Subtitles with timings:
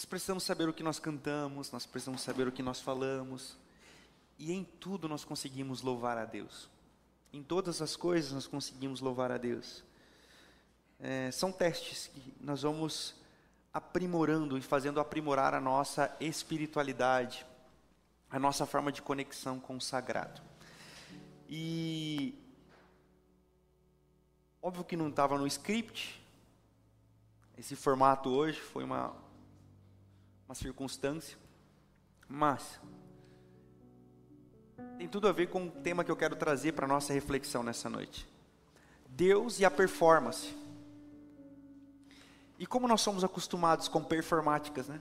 [0.00, 3.54] Nós precisamos saber o que nós cantamos, nós precisamos saber o que nós falamos,
[4.38, 6.70] e em tudo nós conseguimos louvar a Deus.
[7.30, 9.84] Em todas as coisas nós conseguimos louvar a Deus.
[10.98, 13.14] É, são testes que nós vamos
[13.74, 17.44] aprimorando e fazendo aprimorar a nossa espiritualidade,
[18.30, 20.40] a nossa forma de conexão com o sagrado.
[21.46, 22.34] E
[24.62, 26.18] óbvio que não estava no script.
[27.58, 29.28] Esse formato hoje foi uma
[30.50, 31.38] uma circunstância,
[32.26, 32.80] mas
[34.98, 37.88] tem tudo a ver com o tema que eu quero trazer para nossa reflexão nessa
[37.88, 38.28] noite.
[39.10, 40.52] Deus e a performance.
[42.58, 45.00] E como nós somos acostumados com performáticas, né?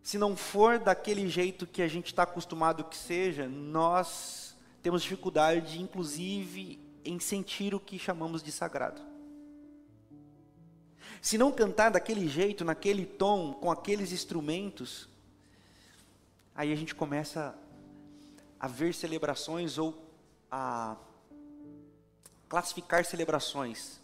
[0.00, 5.82] Se não for daquele jeito que a gente está acostumado que seja, nós temos dificuldade,
[5.82, 9.02] inclusive, em sentir o que chamamos de sagrado.
[11.24, 15.08] Se não cantar daquele jeito, naquele tom, com aqueles instrumentos,
[16.54, 17.58] aí a gente começa
[18.60, 20.06] a ver celebrações ou
[20.50, 20.98] a
[22.46, 23.98] classificar celebrações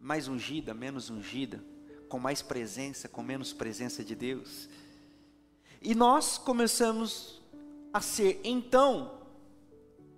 [0.00, 1.62] mais ungida, menos ungida,
[2.08, 4.68] com mais presença, com menos presença de Deus.
[5.80, 7.40] E nós começamos
[7.92, 9.20] a ser então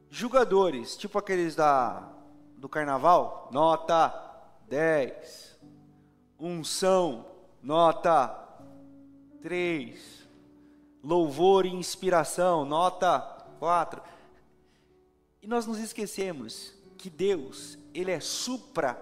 [0.08, 2.14] julgadores, tipo aqueles da
[2.56, 4.08] do carnaval, nota
[4.70, 5.55] 10.
[6.38, 7.26] Unção,
[7.62, 8.28] nota
[9.42, 10.26] 3.
[11.02, 13.20] Louvor e inspiração, nota
[13.58, 14.02] 4.
[15.40, 18.94] E nós nos esquecemos que Deus, ele é supra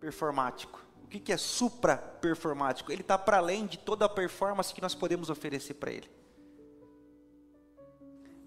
[0.00, 0.84] performático.
[1.04, 2.90] O que, que é supra performático?
[2.90, 6.08] Ele está para além de toda a performance que nós podemos oferecer para Ele.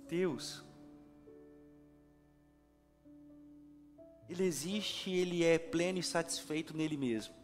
[0.07, 0.63] Deus,
[4.27, 7.42] Ele existe, Ele é pleno e satisfeito nele mesmo.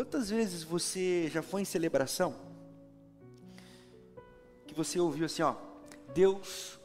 [0.00, 2.34] Quantas vezes você já foi em celebração?
[4.66, 5.54] Que você ouviu assim, ó,
[6.14, 6.78] Deus,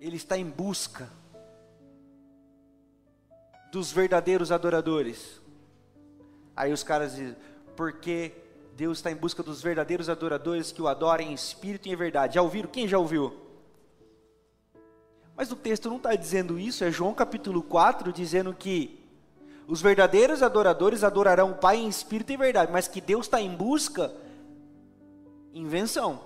[0.00, 1.08] Ele está em busca
[3.70, 5.40] dos verdadeiros adoradores.
[6.56, 7.36] Aí os caras dizem,
[7.76, 8.32] porque
[8.74, 12.34] Deus está em busca dos verdadeiros adoradores que o adorem em espírito e em verdade.
[12.34, 12.68] Já ouviram?
[12.68, 13.40] Quem já ouviu?
[15.36, 19.05] Mas o texto não está dizendo isso, é João capítulo 4 dizendo que
[19.66, 23.54] os verdadeiros adoradores adorarão o Pai em espírito e verdade, mas que Deus está em
[23.54, 24.12] busca,
[25.52, 26.20] invenção.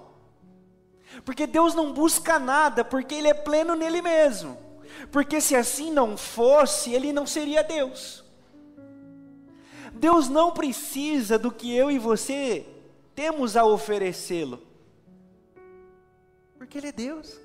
[1.25, 4.71] Porque Deus não busca nada, porque Ele é pleno nele mesmo.
[5.11, 8.25] Porque se assim não fosse, ele não seria Deus.
[9.93, 12.67] Deus não precisa do que eu e você
[13.15, 14.63] temos a oferecê-lo.
[16.57, 17.39] Porque ele é Deus.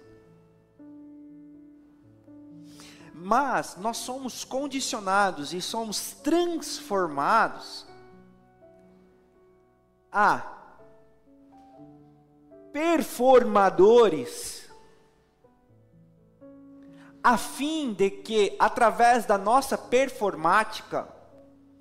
[3.28, 7.84] Mas nós somos condicionados e somos transformados
[10.12, 10.46] a
[12.72, 14.70] performadores
[17.24, 21.12] a fim de que, através da nossa performática,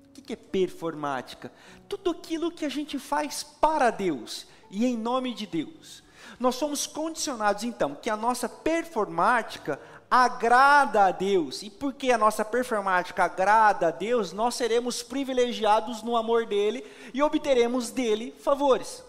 [0.09, 1.51] o que é performática?
[1.87, 6.03] Tudo aquilo que a gente faz para Deus e em nome de Deus.
[6.39, 9.79] Nós somos condicionados então que a nossa performática
[10.09, 11.61] agrada a Deus.
[11.63, 17.21] E porque a nossa performática agrada a Deus, nós seremos privilegiados no amor dele e
[17.21, 19.03] obteremos dele favores.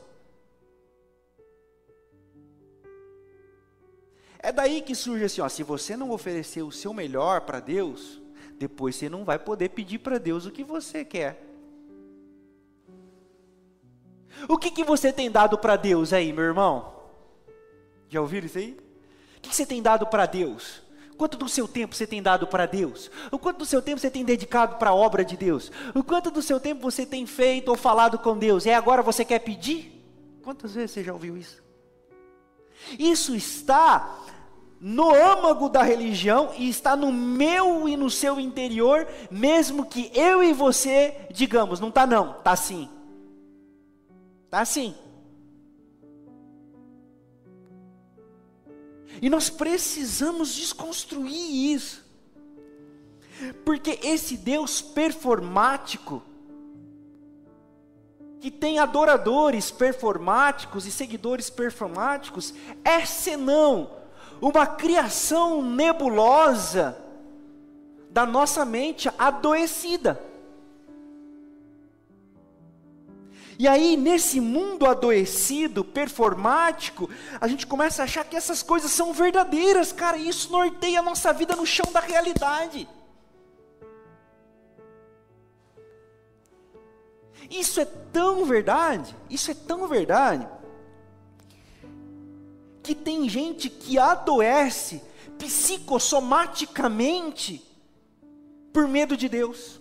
[4.39, 8.21] É daí que surge assim, ó, se você não oferecer o seu melhor para Deus,
[8.59, 11.43] depois você não vai poder pedir para Deus o que você quer.
[14.49, 16.95] O que, que você tem dado para Deus aí, meu irmão?
[18.09, 18.79] Já ouviram isso aí?
[19.37, 20.86] O que, que você tem dado para Deus?
[21.17, 23.11] Quanto do seu tempo você tem dado para Deus?
[23.31, 25.73] O quanto do seu tempo você tem dedicado para a obra de Deus?
[25.95, 28.67] O quanto do seu tempo você tem feito ou falado com Deus?
[28.67, 30.05] E agora você quer pedir?
[30.43, 31.63] Quantas vezes você já ouviu isso?
[32.99, 34.19] Isso está
[34.79, 40.43] no âmago da religião e está no meu e no seu interior, mesmo que eu
[40.43, 42.89] e você digamos, não está não, está sim.
[44.45, 44.95] Está sim.
[49.21, 52.05] E nós precisamos desconstruir isso.
[53.65, 56.23] Porque esse Deus performático,
[58.41, 62.55] que tem adoradores performáticos e seguidores performáticos,
[62.85, 63.91] é senão
[64.41, 66.97] uma criação nebulosa
[68.11, 70.23] da nossa mente adoecida.
[73.59, 77.09] E aí, nesse mundo adoecido, performático,
[77.41, 81.03] a gente começa a achar que essas coisas são verdadeiras, cara, e isso norteia a
[81.03, 82.87] nossa vida no chão da realidade.
[87.51, 90.47] Isso é tão verdade, isso é tão verdade,
[92.83, 95.03] que tem gente que adoece
[95.39, 97.67] psicossomaticamente
[98.73, 99.81] por medo de Deus.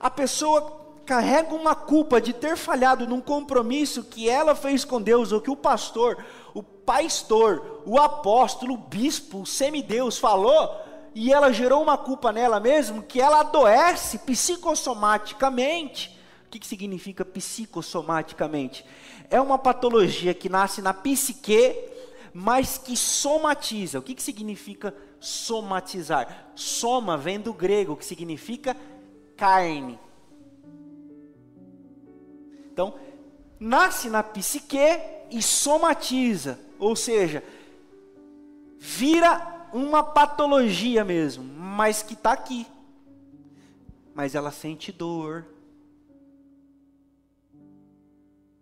[0.00, 5.30] A pessoa carrega uma culpa de ter falhado num compromisso que ela fez com Deus,
[5.30, 6.24] ou que o pastor,
[6.54, 10.74] o pastor, o apóstolo, o bispo, o semideus falou,
[11.14, 16.18] e ela gerou uma culpa nela mesmo, que ela adoece psicossomaticamente.
[16.46, 18.84] O que, que significa psicossomaticamente?
[19.28, 21.76] É uma patologia que nasce na psique,
[22.32, 23.98] mas que somatiza.
[23.98, 26.50] O que, que significa somatizar?
[26.54, 28.76] Soma vem do grego, que significa
[29.40, 29.98] carne.
[32.70, 32.94] Então,
[33.58, 34.76] nasce na psique
[35.30, 37.42] e somatiza, ou seja,
[38.78, 42.66] vira uma patologia mesmo, mas que está aqui.
[44.14, 45.46] Mas ela sente dor,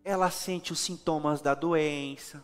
[0.05, 2.41] ela sente os sintomas da doença.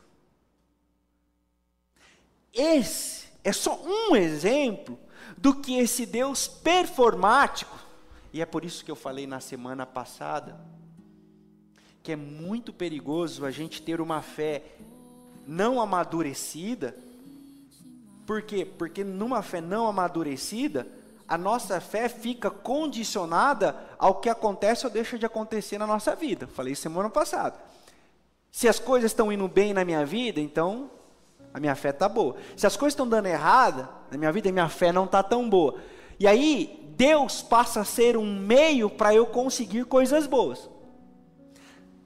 [2.53, 4.99] Esse é só um exemplo
[5.37, 7.84] do que esse Deus performático,
[8.35, 10.59] e é por isso que eu falei na semana passada,
[12.03, 14.61] que é muito perigoso a gente ter uma fé
[15.47, 16.97] não amadurecida.
[18.27, 18.67] Por quê?
[18.67, 20.85] Porque numa fé não amadurecida,
[21.29, 26.49] a nossa fé fica condicionada ao que acontece ou deixa de acontecer na nossa vida.
[26.49, 27.57] Falei semana passada.
[28.51, 30.91] Se as coisas estão indo bem na minha vida, então
[31.53, 32.35] a minha fé está boa.
[32.57, 35.81] Se as coisas estão dando errada na minha vida, minha fé não está tão boa.
[36.19, 40.69] E aí, Deus passa a ser um meio para eu conseguir coisas boas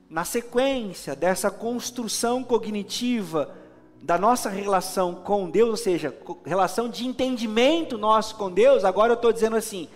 [0.08, 3.54] na sequência dessa construção cognitiva
[4.00, 9.16] da nossa relação com Deus, ou seja, relação de entendimento nosso com Deus, agora eu
[9.16, 9.88] estou dizendo assim: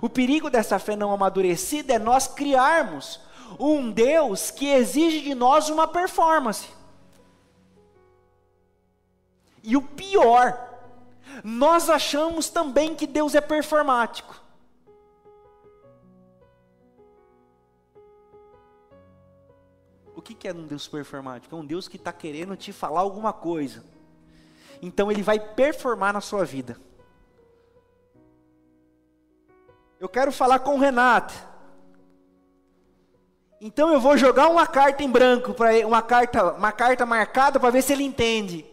[0.00, 3.20] o perigo dessa fé não amadurecida é nós criarmos
[3.58, 6.68] um Deus que exige de nós uma performance.
[9.62, 10.75] E o pior,
[11.44, 14.46] nós achamos também que Deus é performático.
[20.26, 21.54] que, que é um Deus performático?
[21.54, 23.84] É um Deus que está querendo te falar alguma coisa.
[24.82, 26.76] Então ele vai performar na sua vida.
[30.00, 31.32] Eu quero falar com o Renato.
[33.60, 37.70] Então eu vou jogar uma carta em branco para uma carta, uma carta marcada para
[37.70, 38.66] ver se ele entende.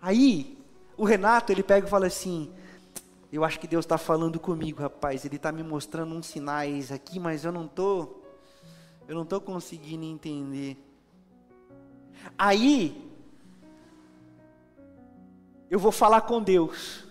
[0.00, 0.58] Aí
[0.96, 2.52] o Renato ele pega e fala assim:
[3.32, 5.24] eu acho que Deus está falando comigo, rapaz.
[5.24, 8.20] Ele está me mostrando uns sinais aqui, mas eu não estou
[9.06, 10.76] eu não estou conseguindo entender.
[12.38, 13.10] Aí,
[15.68, 17.04] eu vou falar com Deus.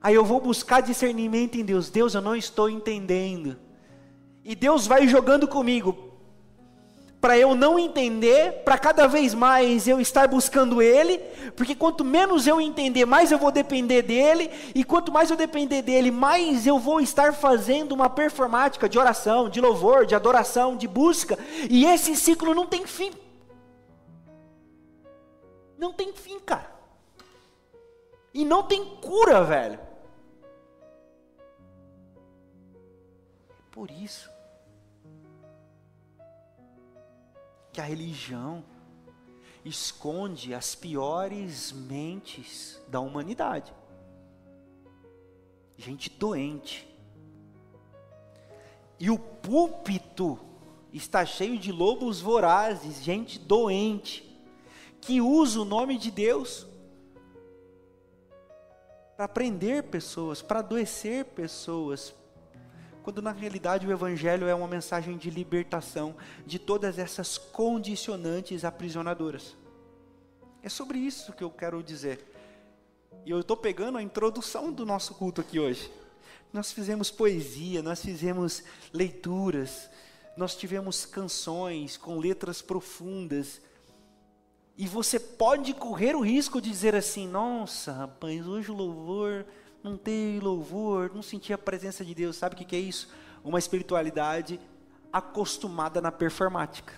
[0.00, 1.90] Aí eu vou buscar discernimento em Deus.
[1.90, 3.56] Deus, eu não estou entendendo.
[4.44, 6.07] E Deus vai jogando comigo
[7.20, 11.18] para eu não entender, para cada vez mais eu estar buscando Ele,
[11.56, 15.82] porque quanto menos eu entender, mais eu vou depender dEle, e quanto mais eu depender
[15.82, 20.86] dEle, mais eu vou estar fazendo uma performática de oração, de louvor, de adoração, de
[20.86, 21.36] busca,
[21.68, 23.10] e esse ciclo não tem fim.
[25.76, 26.70] Não tem fim, cara.
[28.32, 29.80] E não tem cura, velho.
[33.72, 34.37] Por isso
[37.78, 38.64] que a religião
[39.64, 43.72] esconde as piores mentes da humanidade.
[45.76, 46.92] Gente doente.
[48.98, 50.40] E o púlpito
[50.92, 54.28] está cheio de lobos vorazes, gente doente,
[55.00, 56.66] que usa o nome de Deus
[59.16, 62.12] para prender pessoas, para adoecer pessoas,
[63.08, 69.56] quando na realidade o Evangelho é uma mensagem de libertação de todas essas condicionantes aprisionadoras.
[70.62, 72.22] É sobre isso que eu quero dizer.
[73.24, 75.90] E eu estou pegando a introdução do nosso culto aqui hoje.
[76.52, 78.62] Nós fizemos poesia, nós fizemos
[78.92, 79.88] leituras,
[80.36, 83.58] nós tivemos canções com letras profundas.
[84.76, 89.46] E você pode correr o risco de dizer assim: nossa, rapaz, hoje o louvor
[89.88, 92.36] não ter louvor, não sentir a presença de Deus.
[92.36, 93.08] Sabe o que é isso?
[93.42, 94.60] Uma espiritualidade
[95.12, 96.92] acostumada na performática.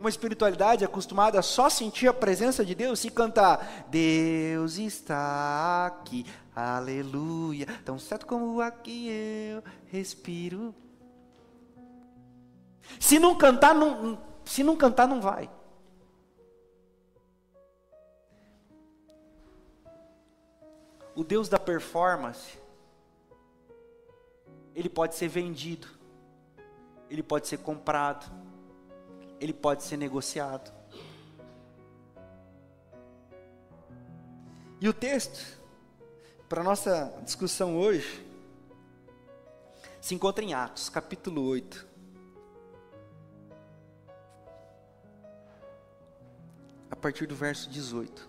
[0.00, 6.24] Uma espiritualidade acostumada a só sentir a presença de Deus e cantar: Deus está aqui,
[6.54, 7.66] aleluia.
[7.84, 10.72] Tão certo como aqui eu respiro.
[13.00, 15.50] Se não cantar, não, se não cantar, não vai.
[21.18, 22.56] O Deus da performance,
[24.72, 25.88] ele pode ser vendido,
[27.10, 28.24] ele pode ser comprado,
[29.40, 30.72] ele pode ser negociado.
[34.80, 35.60] E o texto,
[36.48, 38.24] para nossa discussão hoje,
[40.00, 41.84] se encontra em Atos, capítulo 8.
[46.88, 48.27] A partir do verso 18.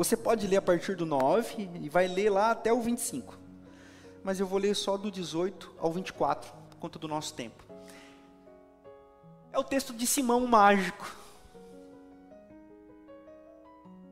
[0.00, 3.38] Você pode ler a partir do 9 e vai ler lá até o 25.
[4.24, 7.62] Mas eu vou ler só do 18 ao 24, por conta do nosso tempo.
[9.52, 11.06] É o texto de Simão o Mágico.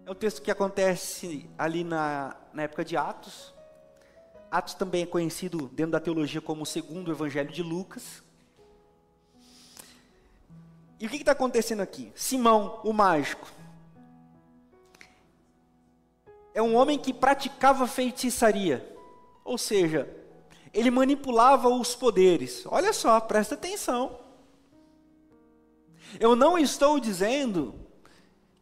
[0.04, 3.54] É o texto que acontece ali na, na época de Atos.
[4.50, 8.22] Atos também é conhecido dentro da teologia como o segundo evangelho de Lucas.
[11.00, 12.12] E o que está acontecendo aqui?
[12.14, 13.48] Simão, o mágico,
[16.58, 18.84] é um homem que praticava feitiçaria,
[19.44, 20.12] ou seja,
[20.74, 22.66] ele manipulava os poderes.
[22.66, 24.18] Olha só, presta atenção.
[26.18, 27.76] Eu não estou dizendo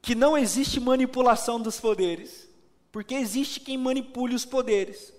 [0.03, 2.47] que não existe manipulação dos poderes,
[2.93, 5.11] porque existe quem manipule os poderes,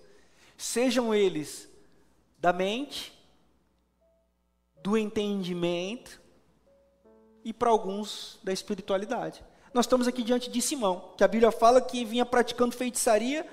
[0.56, 1.68] sejam eles
[2.38, 3.12] da mente,
[4.84, 6.22] do entendimento
[7.44, 9.44] e para alguns da espiritualidade.
[9.74, 13.46] Nós estamos aqui diante de Simão, que a Bíblia fala que vinha praticando feitiçaria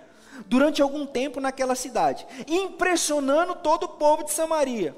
[0.46, 4.96] durante algum tempo naquela cidade, impressionando todo o povo de Samaria.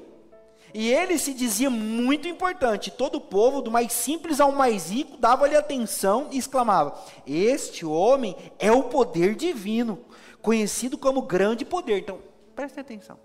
[0.73, 2.91] E ele se dizia muito importante.
[2.91, 8.35] Todo o povo, do mais simples ao mais rico, dava-lhe atenção e exclamava: Este homem
[8.59, 9.99] é o poder divino,
[10.41, 11.99] conhecido como grande poder.
[11.99, 12.19] Então,
[12.53, 13.17] preste atenção.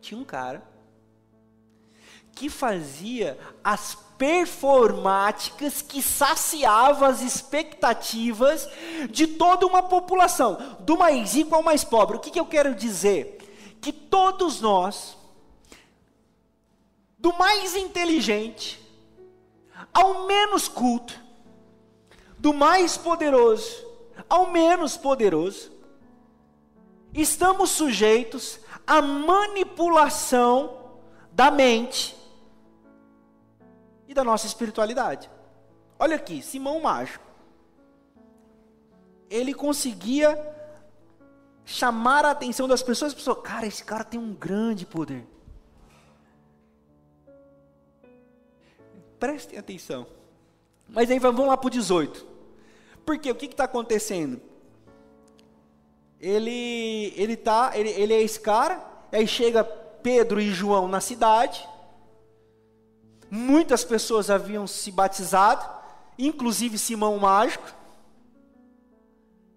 [0.00, 0.62] Tinha um cara
[2.32, 8.68] que fazia as performáticas que saciava as expectativas
[9.08, 12.16] de toda uma população, do mais rico ao mais pobre.
[12.16, 13.38] O que, que eu quero dizer?
[13.80, 15.16] Que todos nós
[17.16, 18.80] do mais inteligente
[19.94, 21.18] ao menos culto,
[22.38, 23.88] do mais poderoso
[24.28, 25.70] ao menos poderoso,
[27.14, 30.76] estamos sujeitos à manipulação
[31.32, 32.16] da mente
[34.08, 35.30] e da nossa espiritualidade.
[35.98, 37.24] Olha aqui, Simão Mágico.
[39.30, 40.56] Ele conseguia
[41.64, 45.26] chamar a atenção das pessoas, pessoas, cara, esse cara tem um grande poder.
[49.20, 50.06] Prestem atenção.
[50.88, 52.26] Mas aí vamos lá para o 18.
[53.04, 54.40] Porque o que está acontecendo?
[56.18, 61.68] Ele, ele, tá, ele, ele é esse cara, aí chega Pedro e João na cidade.
[63.30, 65.68] Muitas pessoas haviam se batizado,
[66.18, 67.66] inclusive Simão Mágico.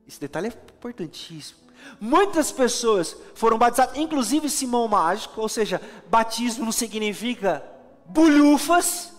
[0.08, 1.60] Esse detalhe é importantíssimo.
[2.00, 7.63] Muitas pessoas foram batizadas, inclusive Simão Mágico, ou seja, batismo não significa
[8.06, 9.13] bulhufas.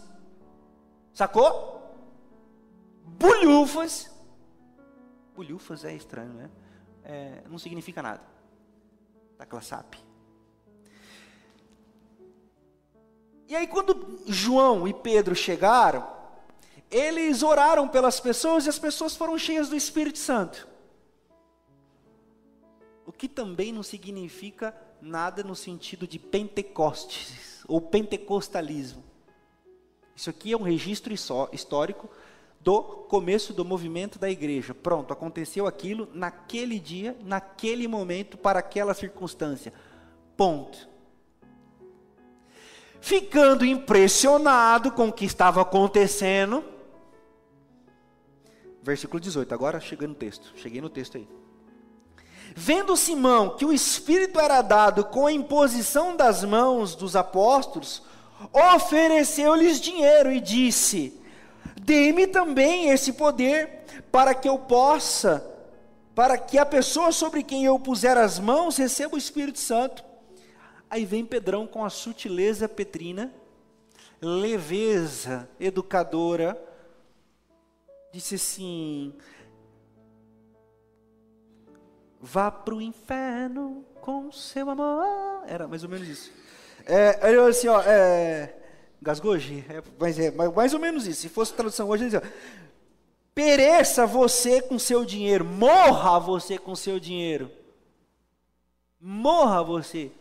[1.14, 1.80] Sacou?
[3.04, 4.10] Bulhufas.
[5.34, 6.50] Bulhufas é estranho, né?
[7.04, 8.20] É, não significa nada.
[9.38, 9.94] Tecla SAP.
[13.52, 16.08] E aí, quando João e Pedro chegaram,
[16.90, 20.66] eles oraram pelas pessoas e as pessoas foram cheias do Espírito Santo.
[23.04, 29.04] O que também não significa nada no sentido de Pentecostes ou pentecostalismo.
[30.16, 32.08] Isso aqui é um registro histórico
[32.58, 34.72] do começo do movimento da igreja.
[34.72, 39.74] Pronto, aconteceu aquilo naquele dia, naquele momento, para aquela circunstância.
[40.38, 40.90] Ponto.
[43.02, 46.64] Ficando impressionado com o que estava acontecendo.
[48.80, 50.52] Versículo 18, agora cheguei no texto.
[50.54, 51.28] Cheguei no texto aí.
[52.54, 58.04] Vendo Simão que o Espírito era dado com a imposição das mãos dos apóstolos,
[58.52, 61.20] ofereceu-lhes dinheiro e disse:
[61.80, 65.44] Dê-me também esse poder para que eu possa,
[66.14, 70.11] para que a pessoa sobre quem eu puser as mãos receba o Espírito Santo.
[70.92, 73.32] Aí vem Pedrão com a sutileza petrina,
[74.20, 76.62] leveza educadora,
[78.12, 79.14] disse assim:
[82.20, 85.02] Vá para o inferno com seu amor.
[85.46, 86.30] Era mais ou menos isso.
[86.84, 88.54] É, ele assim, ó, é,
[89.00, 91.22] gasgoje, é, mas é mais ou menos isso.
[91.22, 92.34] Se fosse tradução hoje, ele dizia,
[93.34, 97.50] pereça você com seu dinheiro, morra você com seu dinheiro.
[99.00, 100.12] Morra você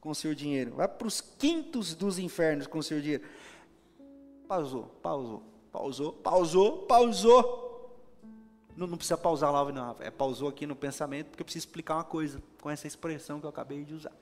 [0.00, 0.74] com seu dinheiro.
[0.74, 3.24] Vai para os quintos dos infernos com seu dinheiro.
[4.46, 7.68] Pausou, pausou, pausou, pausou, pausou.
[8.76, 11.96] Não, não precisa pausar lá, não, é pausou aqui no pensamento, porque eu preciso explicar
[11.96, 14.12] uma coisa com essa expressão que eu acabei de usar.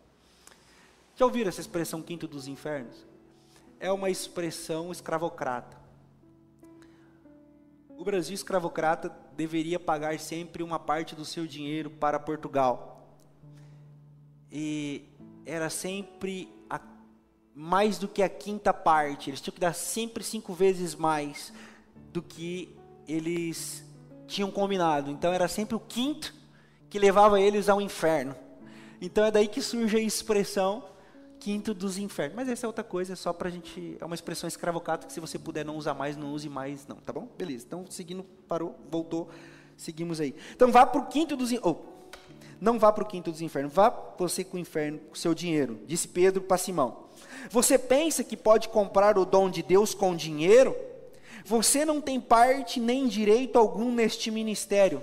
[1.15, 3.05] Já ouviram essa expressão quinto dos infernos?
[3.79, 5.77] É uma expressão escravocrata.
[7.99, 13.07] O Brasil escravocrata deveria pagar sempre uma parte do seu dinheiro para Portugal.
[14.51, 15.05] E
[15.47, 16.81] era sempre a,
[17.55, 19.31] mais do que a quinta parte.
[19.31, 21.53] Eles tinham que dar sempre cinco vezes mais
[22.13, 22.77] do que
[23.07, 23.85] eles
[24.27, 25.11] tinham combinado.
[25.11, 26.35] Então era sempre o quinto
[26.91, 28.35] que levava eles ao inferno.
[29.01, 30.85] Então é daí que surge a expressão
[31.39, 32.35] quinto dos infernos.
[32.35, 33.97] Mas essa é outra coisa, é só pra gente.
[34.01, 36.97] É uma expressão escravocata que se você puder não usar mais, não use mais, não,
[36.97, 37.29] tá bom?
[37.39, 37.65] Beleza.
[37.67, 39.29] Então, seguindo, parou, voltou,
[39.77, 40.35] seguimos aí.
[40.55, 41.96] Então vá pro quinto dos oh,
[42.61, 45.35] não vá para o quinto dos infernos, vá você com o inferno, com o seu
[45.35, 47.05] dinheiro, disse Pedro para Simão.
[47.51, 50.77] Você pensa que pode comprar o dom de Deus com dinheiro?
[51.45, 55.03] Você não tem parte nem direito algum neste ministério.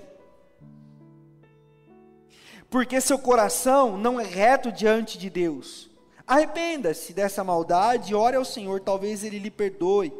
[2.70, 5.90] Porque seu coração não é reto diante de Deus.
[6.26, 10.12] Arrependa-se dessa maldade, ore ao Senhor, talvez Ele lhe perdoe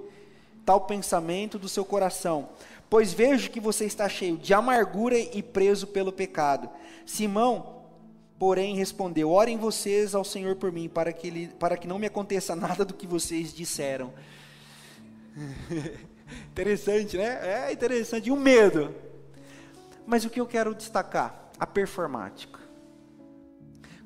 [0.66, 2.50] tal pensamento do seu coração.
[2.90, 6.70] Pois vejo que você está cheio de amargura e preso pelo pecado.
[7.06, 7.84] Simão,
[8.38, 12.08] porém, respondeu: Orem vocês ao Senhor por mim, para que, ele, para que não me
[12.08, 14.14] aconteça nada do que vocês disseram.
[16.52, 17.68] interessante, né?
[17.68, 18.28] É interessante.
[18.28, 18.94] E o medo.
[20.06, 21.50] Mas o que eu quero destacar?
[21.60, 22.60] A performática.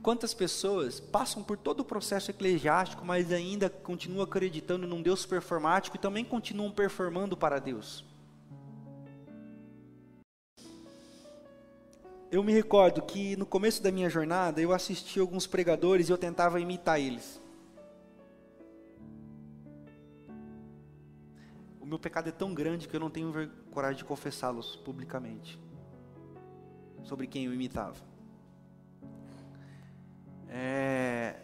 [0.07, 5.97] Quantas pessoas passam por todo o processo eclesiástico, mas ainda continuam acreditando num Deus performático
[5.97, 8.05] e também continuam performando para Deus?
[12.29, 16.17] Eu me recordo que no começo da minha jornada eu assisti alguns pregadores e eu
[16.17, 17.41] tentava imitar eles.
[21.79, 25.57] O meu pecado é tão grande que eu não tenho coragem de confessá-los publicamente
[27.01, 27.95] sobre quem eu imitava.
[30.49, 31.35] É...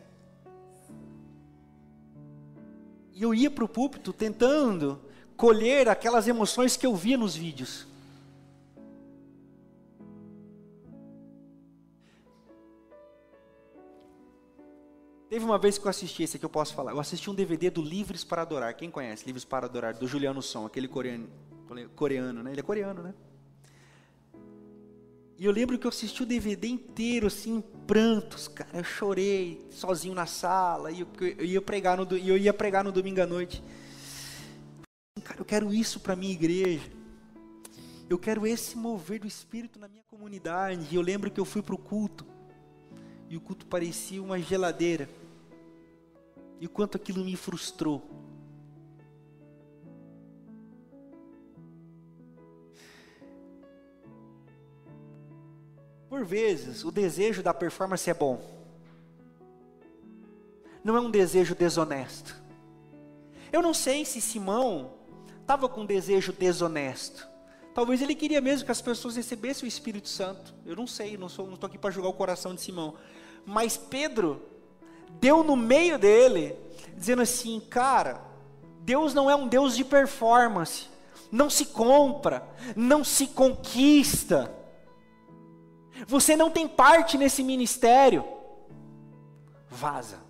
[3.14, 5.00] E eu ia para o púlpito tentando
[5.38, 7.88] colher aquelas emoções que eu via nos vídeos.
[15.34, 16.92] Teve uma vez que eu assisti, esse aqui eu posso falar.
[16.92, 18.76] Eu assisti um DVD do Livres para Adorar.
[18.76, 19.98] Quem conhece Livres para Adorar?
[19.98, 21.28] Do Juliano Som, aquele coreano,
[21.96, 22.52] coreano né?
[22.52, 23.16] Ele é coreano, né?
[25.36, 28.70] E eu lembro que eu assisti o DVD inteiro, assim, em prantos, cara.
[28.78, 30.92] Eu chorei sozinho na sala.
[30.92, 33.64] E eu, eu ia pregar no, eu ia pregar no domingo à noite.
[35.24, 36.92] Cara, eu quero isso para minha igreja.
[38.08, 40.90] Eu quero esse mover do Espírito na minha comunidade.
[40.92, 42.24] E eu lembro que eu fui para o culto.
[43.28, 45.10] E o culto parecia uma geladeira.
[46.60, 48.02] E o quanto aquilo me frustrou.
[56.10, 58.40] Por vezes, o desejo da performance é bom.
[60.84, 62.40] Não é um desejo desonesto.
[63.52, 64.94] Eu não sei se Simão
[65.42, 67.28] estava com um desejo desonesto.
[67.74, 70.54] Talvez ele queria mesmo que as pessoas recebessem o Espírito Santo.
[70.66, 72.96] Eu não sei, não estou não aqui para julgar o coração de Simão.
[73.46, 74.42] Mas Pedro
[75.20, 76.56] deu no meio dele,
[76.96, 78.22] dizendo assim: cara,
[78.82, 80.88] Deus não é um Deus de performance.
[81.32, 84.54] Não se compra, não se conquista.
[86.08, 88.24] Você não tem parte nesse ministério.
[89.68, 90.22] Vaza.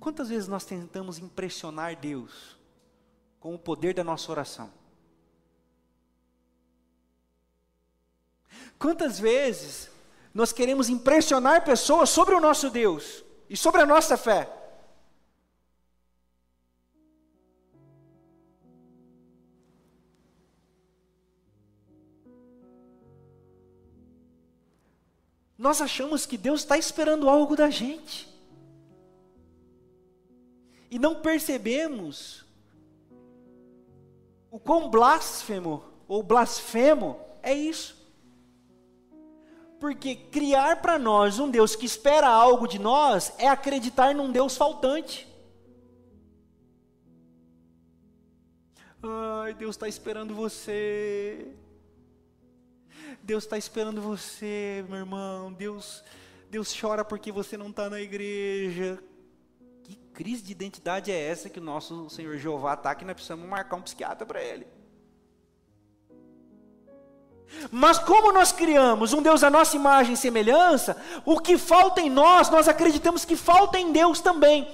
[0.00, 2.56] Quantas vezes nós tentamos impressionar Deus
[3.38, 4.81] com o poder da nossa oração?
[8.78, 9.90] Quantas vezes
[10.34, 14.48] nós queremos impressionar pessoas sobre o nosso Deus e sobre a nossa fé?
[25.62, 28.28] nós achamos que Deus está esperando algo da gente.
[30.90, 32.44] E não percebemos
[34.50, 37.96] o quão blasfemo ou blasfemo é isso.
[39.82, 44.56] Porque criar para nós um Deus que espera algo de nós é acreditar num Deus
[44.56, 45.26] faltante.
[49.02, 51.52] Ai, Deus está esperando você.
[53.24, 55.52] Deus está esperando você, meu irmão.
[55.52, 56.04] Deus,
[56.48, 59.02] Deus chora porque você não está na igreja.
[59.82, 63.48] Que crise de identidade é essa que o nosso Senhor Jeová está que nós precisamos
[63.48, 64.64] marcar um psiquiatra para ele?
[67.70, 72.10] Mas como nós criamos um Deus à nossa imagem e semelhança, o que falta em
[72.10, 74.68] nós, nós acreditamos que falta em Deus também.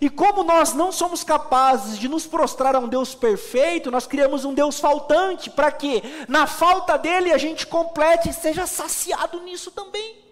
[0.00, 4.44] E como nós não somos capazes de nos prostrar a um Deus perfeito, nós criamos
[4.44, 9.70] um Deus faltante, para que na falta dele a gente complete e seja saciado nisso
[9.70, 10.22] também.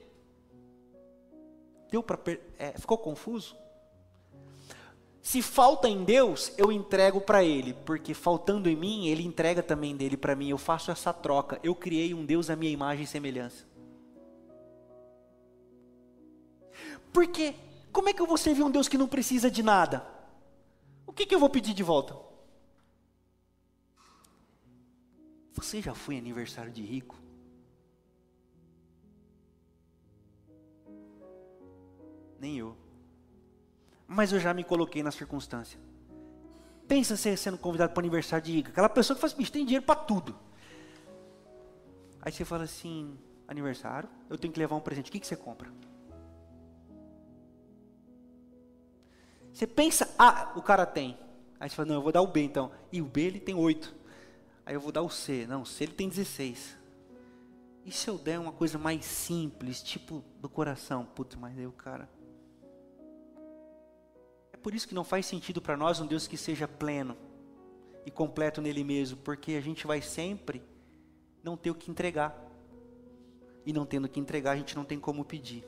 [1.90, 2.18] Deu para
[2.58, 3.56] é, ficou confuso?
[5.22, 9.94] Se falta em Deus, eu entrego para Ele, porque faltando em mim, Ele entrega também
[9.94, 10.48] dele para mim.
[10.48, 11.60] Eu faço essa troca.
[11.62, 13.66] Eu criei um Deus à minha imagem e semelhança.
[17.12, 17.54] Por quê?
[17.92, 20.06] Como é que eu vou servir um Deus que não precisa de nada?
[21.06, 22.16] O que, que eu vou pedir de volta?
[25.52, 27.18] Você já foi aniversário de rico?
[32.38, 32.76] Nem eu.
[34.12, 35.78] Mas eu já me coloquei na circunstância.
[36.88, 38.70] Pensa você sendo convidado para o aniversário de rico.
[38.70, 40.36] Aquela pessoa que faz, bicho, tem dinheiro para tudo.
[42.20, 45.10] Aí você fala assim, aniversário, eu tenho que levar um presente.
[45.10, 45.70] O que, que você compra?
[49.52, 51.16] Você pensa, ah, o cara tem.
[51.60, 52.72] Aí você fala, não, eu vou dar o B então.
[52.90, 53.94] E o B ele tem 8.
[54.66, 55.46] Aí eu vou dar o C.
[55.46, 56.76] Não, o C ele tem 16.
[57.86, 61.04] E se eu der uma coisa mais simples, tipo do coração?
[61.04, 62.08] Putz, mas aí o cara.
[64.62, 67.16] Por isso que não faz sentido para nós um Deus que seja pleno
[68.04, 70.62] e completo nele mesmo, porque a gente vai sempre
[71.42, 72.48] não ter o que entregar.
[73.64, 75.64] E não tendo o que entregar, a gente não tem como pedir.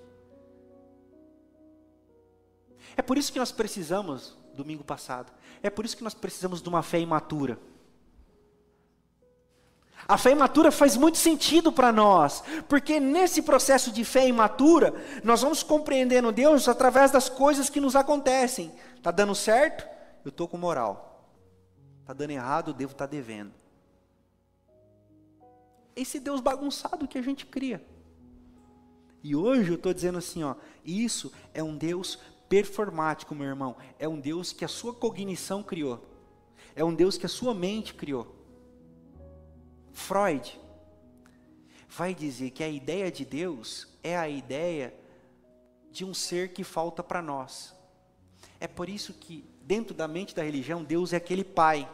[2.96, 6.68] É por isso que nós precisamos, domingo passado, é por isso que nós precisamos de
[6.68, 7.58] uma fé imatura.
[10.06, 15.42] A fé imatura faz muito sentido para nós, porque nesse processo de fé imatura, nós
[15.42, 18.72] vamos compreendendo Deus através das coisas que nos acontecem.
[18.96, 19.86] Está dando certo?
[20.24, 21.28] Eu estou com moral.
[22.00, 22.70] Está dando errado?
[22.70, 23.52] Eu devo estar tá devendo.
[25.94, 27.84] Esse Deus bagunçado que a gente cria.
[29.22, 34.08] E hoje eu estou dizendo assim, ó, isso é um Deus performático, meu irmão, é
[34.08, 36.04] um Deus que a sua cognição criou.
[36.74, 38.41] É um Deus que a sua mente criou.
[39.92, 40.60] Freud
[41.88, 44.94] vai dizer que a ideia de Deus é a ideia
[45.90, 47.74] de um ser que falta para nós.
[48.58, 51.88] É por isso que, dentro da mente da religião, Deus é aquele pai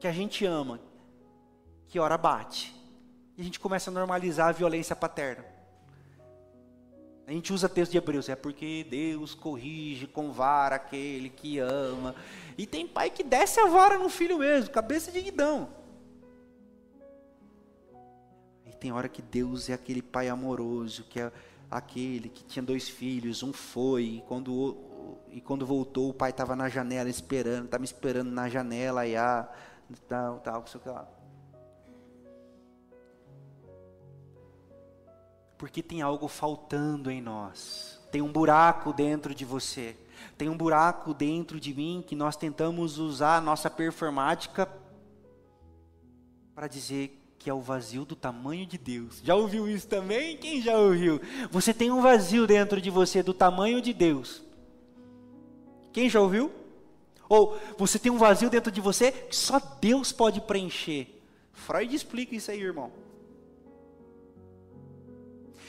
[0.00, 0.80] que a gente ama,
[1.86, 2.74] que ora bate.
[3.36, 5.44] E a gente começa a normalizar a violência paterna.
[7.26, 12.16] A gente usa texto de Hebreus, é porque Deus corrige com vara aquele que ama.
[12.58, 15.81] E tem pai que desce a vara no filho mesmo, cabeça de guidão.
[18.82, 21.30] Tem hora que Deus é aquele pai amoroso, que é
[21.70, 24.76] aquele que tinha dois filhos, um foi, e quando,
[25.30, 29.48] e quando voltou o pai estava na janela esperando, estava esperando na janela, e a,
[30.08, 31.08] tal, tal, sei lá.
[35.56, 38.00] porque tem algo faltando em nós.
[38.10, 39.96] Tem um buraco dentro de você.
[40.36, 44.68] Tem um buraco dentro de mim que nós tentamos usar a nossa performática
[46.52, 49.20] para dizer que é o vazio do tamanho de Deus.
[49.24, 50.36] Já ouviu isso também?
[50.36, 51.20] Quem já ouviu?
[51.50, 54.44] Você tem um vazio dentro de você do tamanho de Deus.
[55.92, 56.52] Quem já ouviu?
[57.28, 61.08] Ou você tem um vazio dentro de você que só Deus pode preencher.
[61.52, 62.92] Freud explica isso aí, irmão.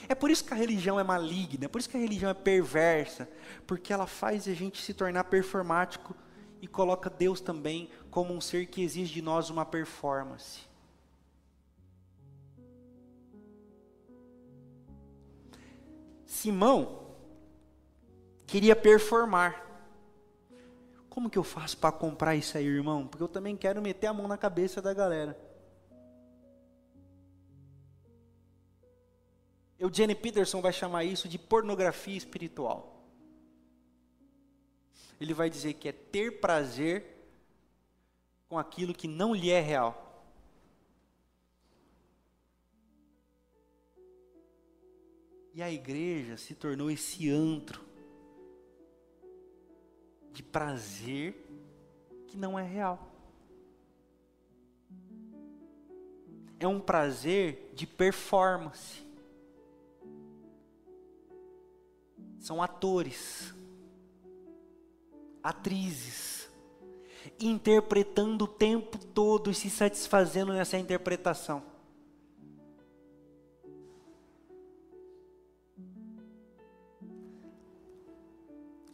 [0.08, 2.34] É por isso que a religião é maligna, é por isso que a religião é
[2.34, 3.28] perversa,
[3.66, 6.14] porque ela faz a gente se tornar performático
[6.62, 10.73] e coloca Deus também como um ser que exige de nós uma performance.
[16.44, 17.16] Simão
[18.46, 19.64] queria performar.
[21.08, 23.06] Como que eu faço para comprar isso aí, irmão?
[23.06, 25.38] Porque eu também quero meter a mão na cabeça da galera.
[29.78, 33.02] Eugene Peterson vai chamar isso de pornografia espiritual.
[35.18, 37.26] Ele vai dizer que é ter prazer
[38.50, 40.13] com aquilo que não lhe é real.
[45.54, 47.80] E a igreja se tornou esse antro
[50.32, 51.34] de prazer
[52.26, 53.10] que não é real.
[56.58, 59.04] É um prazer de performance.
[62.44, 63.54] são atores,
[65.42, 66.46] atrizes,
[67.40, 71.62] interpretando o tempo todo e se satisfazendo nessa interpretação.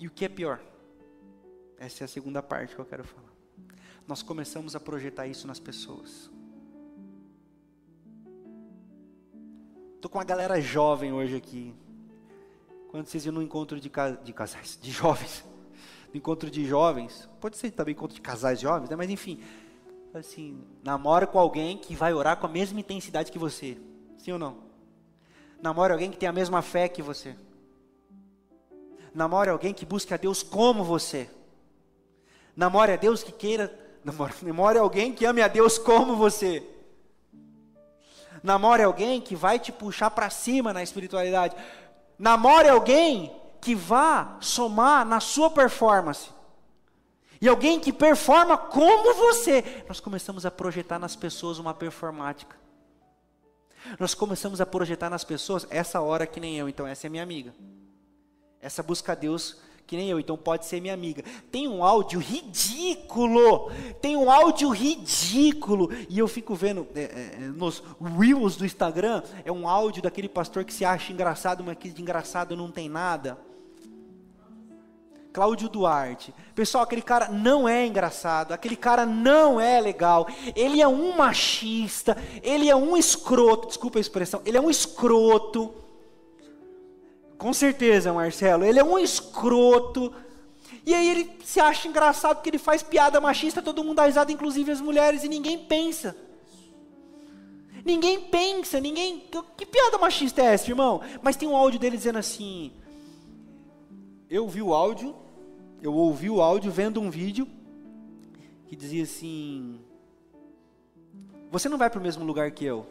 [0.00, 0.58] E o que é pior?
[1.78, 3.28] Essa é a segunda parte que eu quero falar.
[4.08, 6.30] Nós começamos a projetar isso nas pessoas.
[9.94, 11.74] Estou com uma galera jovem hoje aqui.
[12.88, 13.90] Quando vocês iam no encontro de,
[14.24, 15.44] de casais, de jovens,
[16.10, 18.96] no encontro de jovens, pode ser também encontro de casais jovens, né?
[18.96, 19.38] mas enfim,
[20.14, 23.76] assim, namora com alguém que vai orar com a mesma intensidade que você,
[24.16, 24.56] sim ou não?
[25.62, 27.36] Namora alguém que tem a mesma fé que você.
[29.14, 31.28] Namore alguém que busque a Deus como você.
[32.56, 33.76] Namore a Deus que queira.
[34.02, 36.66] Namore, namore alguém que ame a Deus como você.
[38.42, 41.54] Namore alguém que vai te puxar para cima na espiritualidade.
[42.18, 46.30] Namore alguém que vá somar na sua performance.
[47.40, 49.84] E alguém que performa como você.
[49.88, 52.56] Nós começamos a projetar nas pessoas uma performática.
[53.98, 57.22] Nós começamos a projetar nas pessoas essa hora que nem eu, então essa é minha
[57.22, 57.54] amiga.
[58.60, 59.56] Essa busca a Deus
[59.90, 61.24] que nem eu, então pode ser minha amiga.
[61.50, 67.38] Tem um áudio ridículo, tem um áudio ridículo, e eu fico vendo é, é, é,
[67.48, 67.82] nos
[68.16, 72.00] reels do Instagram, é um áudio daquele pastor que se acha engraçado, mas que de
[72.00, 73.36] engraçado não tem nada.
[75.32, 76.32] Cláudio Duarte.
[76.54, 80.28] Pessoal, aquele cara não é engraçado, aquele cara não é legal.
[80.54, 85.74] Ele é um machista, ele é um escroto, desculpa a expressão, ele é um escroto
[87.40, 88.66] com certeza, Marcelo.
[88.66, 90.12] Ele é um escroto.
[90.84, 94.30] E aí ele se acha engraçado porque ele faz piada machista, todo mundo dá risada,
[94.30, 96.14] inclusive as mulheres, e ninguém pensa.
[97.82, 99.24] Ninguém pensa, ninguém.
[99.56, 101.00] Que piada machista é essa, irmão?
[101.22, 102.72] Mas tem um áudio dele dizendo assim.
[104.28, 105.16] Eu vi o áudio,
[105.80, 107.48] eu ouvi o áudio vendo um vídeo
[108.66, 109.80] que dizia assim:
[111.50, 112.86] Você não vai para o mesmo lugar que eu.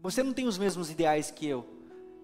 [0.00, 1.77] Você não tem os mesmos ideais que eu.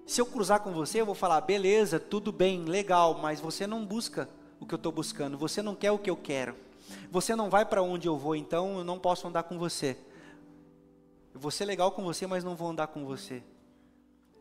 [0.07, 3.87] Se eu cruzar com você, eu vou falar, beleza, tudo bem, legal, mas você não
[3.87, 4.29] busca
[4.61, 6.55] o que eu estou buscando, você não quer o que eu quero,
[7.11, 9.97] você não vai para onde eu vou, então eu não posso andar com você.
[11.33, 13.43] Eu vou ser legal com você, mas não vou andar com você.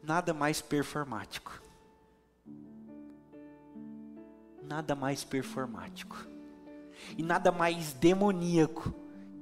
[0.04, 1.62] Nada mais performático.
[4.62, 6.28] Nada mais performático.
[7.18, 8.94] E nada mais demoníaco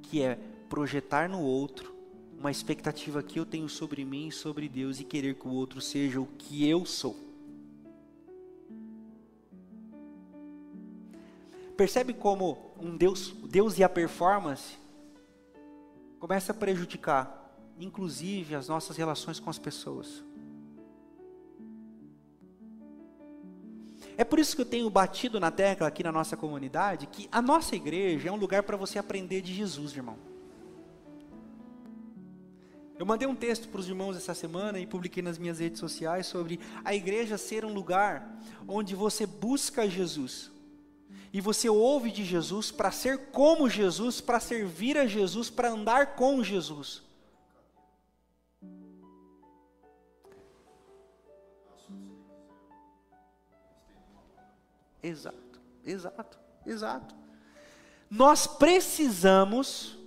[0.02, 1.94] que é projetar no outro
[2.42, 5.80] uma expectativa que eu tenho sobre mim e sobre Deus e querer que o outro
[5.80, 7.16] seja o que eu sou.
[11.76, 14.76] Percebe como um Deus, Deus e a performance
[16.18, 20.24] começa a prejudicar, inclusive as nossas relações com as pessoas.
[24.16, 27.40] É por isso que eu tenho batido na tecla aqui na nossa comunidade que a
[27.40, 30.31] nossa igreja é um lugar para você aprender de Jesus, irmão.
[33.02, 36.24] Eu mandei um texto para os irmãos essa semana e publiquei nas minhas redes sociais
[36.24, 40.52] sobre a igreja ser um lugar onde você busca Jesus.
[41.32, 46.14] E você ouve de Jesus para ser como Jesus, para servir a Jesus, para andar
[46.14, 47.02] com Jesus.
[55.02, 57.16] Exato, exato, exato.
[58.08, 59.98] Nós precisamos,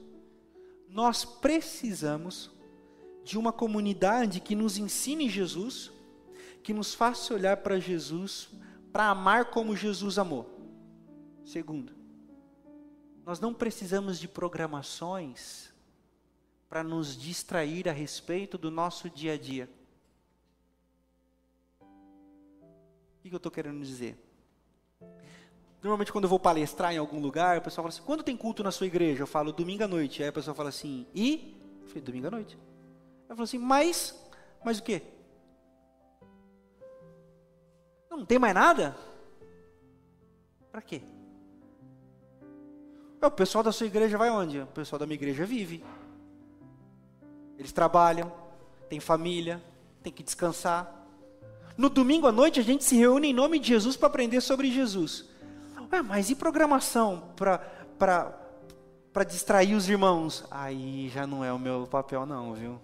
[0.87, 2.54] nós precisamos
[3.25, 5.91] de uma comunidade que nos ensine Jesus,
[6.61, 8.49] que nos faça olhar para Jesus,
[8.93, 10.47] para amar como Jesus amou.
[11.43, 11.91] Segundo,
[13.25, 15.73] nós não precisamos de programações
[16.69, 19.67] para nos distrair a respeito do nosso dia a dia.
[23.19, 24.15] O que eu estou querendo dizer?
[25.81, 28.63] Normalmente, quando eu vou palestrar em algum lugar, o pessoal fala assim: quando tem culto
[28.63, 29.23] na sua igreja?
[29.23, 30.21] Eu falo domingo à noite.
[30.21, 31.55] Aí a pessoa fala assim: e?
[31.81, 32.55] Eu falei: domingo à noite.
[33.27, 34.15] Ela falou assim, mas,
[34.63, 35.01] mas o quê?
[38.09, 38.95] Não tem mais nada?
[40.71, 41.01] Para quê?
[43.21, 44.59] É, o pessoal da sua igreja vai onde?
[44.59, 45.83] O pessoal da minha igreja vive.
[47.57, 48.31] Eles trabalham,
[48.89, 49.61] tem família,
[50.03, 51.05] tem que descansar.
[51.77, 54.71] No domingo à noite a gente se reúne em nome de Jesus para aprender sobre
[54.71, 55.25] Jesus.
[55.91, 60.45] Ué, mas e programação para distrair os irmãos?
[60.49, 62.79] Aí já não é o meu papel não, viu?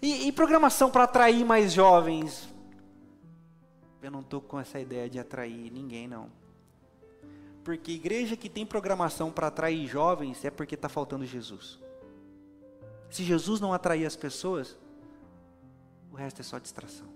[0.00, 2.48] E, e programação para atrair mais jovens?
[4.02, 6.30] Eu não estou com essa ideia de atrair ninguém, não.
[7.64, 11.80] Porque igreja que tem programação para atrair jovens é porque está faltando Jesus.
[13.10, 14.76] Se Jesus não atrair as pessoas,
[16.12, 17.08] o resto é só distração.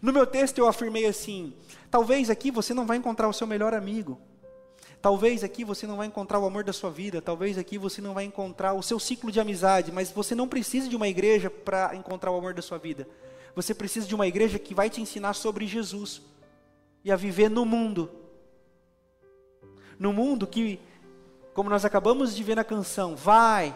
[0.00, 1.54] No meu texto eu afirmei assim:
[1.90, 4.20] talvez aqui você não vai encontrar o seu melhor amigo.
[5.00, 8.14] Talvez aqui você não vai encontrar o amor da sua vida, talvez aqui você não
[8.14, 11.94] vai encontrar o seu ciclo de amizade, mas você não precisa de uma igreja para
[11.94, 13.06] encontrar o amor da sua vida.
[13.54, 16.22] Você precisa de uma igreja que vai te ensinar sobre Jesus
[17.04, 18.10] e a viver no mundo.
[19.98, 20.80] No mundo que,
[21.54, 23.74] como nós acabamos de ver na canção, vai,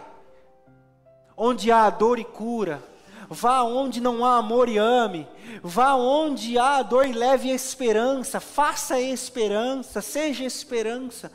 [1.36, 2.82] onde há dor e cura,
[3.32, 5.24] Vá onde não há amor e ame.
[5.62, 8.40] Vá onde há dor e leve esperança.
[8.40, 11.30] Faça esperança, seja esperança.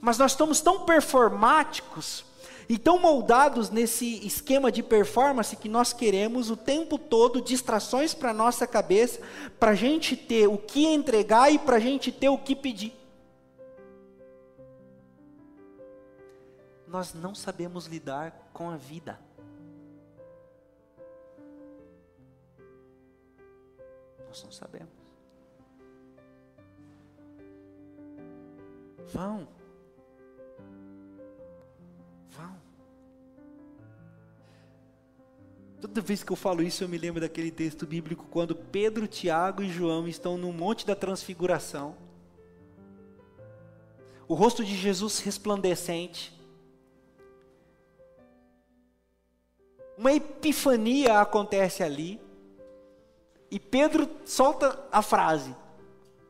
[0.00, 2.24] Mas nós estamos tão performáticos
[2.68, 8.34] e tão moldados nesse esquema de performance que nós queremos o tempo todo distrações para
[8.34, 9.20] nossa cabeça,
[9.60, 12.92] para a gente ter o que entregar e para a gente ter o que pedir.
[16.88, 19.31] Nós não sabemos lidar com a vida.
[24.32, 24.88] Nós não sabemos.
[29.12, 29.46] Vão.
[32.30, 32.56] Vão.
[35.82, 39.62] Toda vez que eu falo isso, eu me lembro daquele texto bíblico quando Pedro, Tiago
[39.62, 41.94] e João estão no Monte da Transfiguração.
[44.26, 46.32] O rosto de Jesus resplandecente.
[49.98, 52.31] Uma epifania acontece ali.
[53.52, 55.54] E Pedro solta a frase: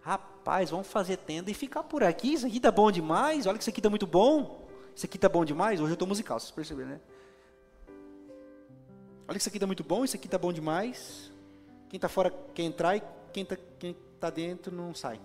[0.01, 2.35] Rapaz, vamos fazer tenda e ficar por aqui.
[2.35, 3.47] Isso aqui tá bom demais.
[3.47, 4.67] Olha que isso aqui tá muito bom.
[4.95, 5.81] Isso aqui tá bom demais.
[5.81, 7.01] Hoje eu estou musical, vocês perceberam, né?
[9.29, 10.05] Olha que isso aqui tá muito bom.
[10.05, 11.31] Isso aqui tá bom demais.
[11.89, 15.21] Quem está fora quer entrar e quem está quem tá dentro não sai.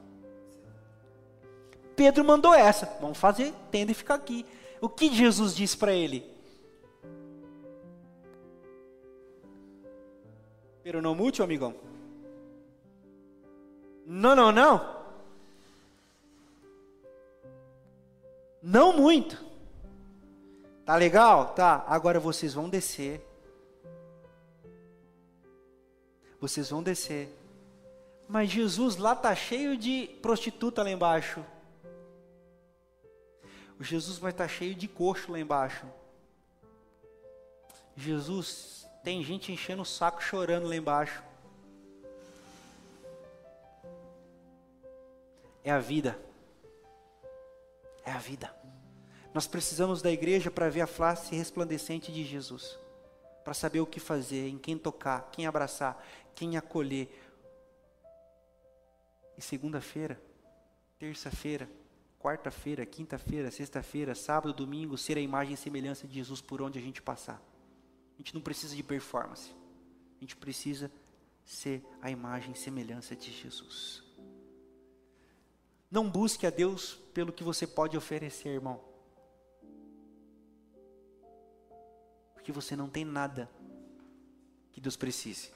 [1.96, 2.86] Pedro mandou essa.
[3.02, 4.46] Vamos fazer tenda e ficar aqui.
[4.80, 6.37] O que Jesus disse para ele?
[10.88, 11.76] Peronomútil, amigão?
[14.06, 15.04] Não, não, não.
[18.64, 19.38] Não muito.
[20.86, 21.54] Tá legal?
[21.54, 21.84] Tá.
[21.90, 23.22] Agora vocês vão descer.
[26.40, 27.38] Vocês vão descer.
[28.26, 31.44] Mas Jesus lá tá cheio de prostituta lá embaixo.
[33.82, 35.86] Jesus vai estar tá cheio de coxo lá embaixo.
[37.94, 41.24] Jesus tem gente enchendo o saco chorando lá embaixo.
[45.64, 46.20] É a vida.
[48.04, 48.54] É a vida.
[49.34, 52.78] Nós precisamos da igreja para ver a face resplandecente de Jesus.
[53.46, 57.08] Para saber o que fazer, em quem tocar, quem abraçar, quem acolher.
[59.38, 60.20] E segunda-feira,
[61.00, 61.70] terça-feira,
[62.20, 66.82] quarta-feira, quinta-feira, sexta-feira, sábado, domingo, ser a imagem e semelhança de Jesus por onde a
[66.82, 67.42] gente passar.
[68.18, 69.52] A gente não precisa de performance.
[70.18, 70.92] A gente precisa
[71.46, 74.04] ser a imagem e semelhança de Jesus.
[75.90, 78.84] Não busque a Deus pelo que você pode oferecer, irmão.
[82.34, 83.50] Porque você não tem nada
[84.72, 85.52] que Deus precise.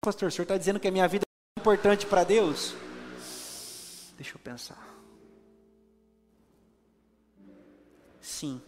[0.00, 1.24] Pastor, o senhor está dizendo que a minha vida
[1.56, 2.74] é importante para Deus?
[4.16, 4.88] Deixa eu pensar.
[8.20, 8.60] Sim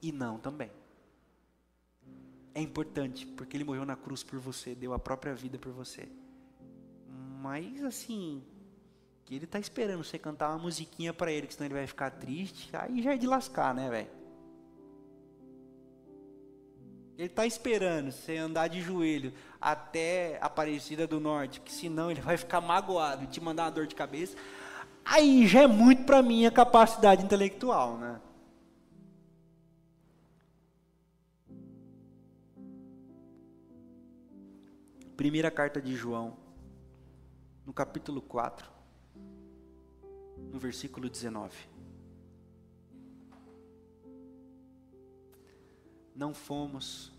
[0.00, 0.70] e não também.
[2.54, 6.08] É importante, porque ele morreu na cruz por você, deu a própria vida por você.
[7.40, 8.42] Mas assim,
[9.24, 12.10] que ele tá esperando você cantar uma musiquinha para ele, que senão ele vai ficar
[12.10, 14.18] triste, aí já é de lascar, né, velho?
[17.18, 22.36] Ele tá esperando você andar de joelho até Aparecida do Norte, que senão ele vai
[22.36, 24.36] ficar magoado e te mandar uma dor de cabeça.
[25.04, 28.20] Aí já é muito para minha capacidade intelectual, né?
[35.18, 36.36] Primeira carta de João,
[37.66, 38.70] no capítulo 4,
[40.52, 41.52] no versículo 19.
[46.14, 47.12] Não fomos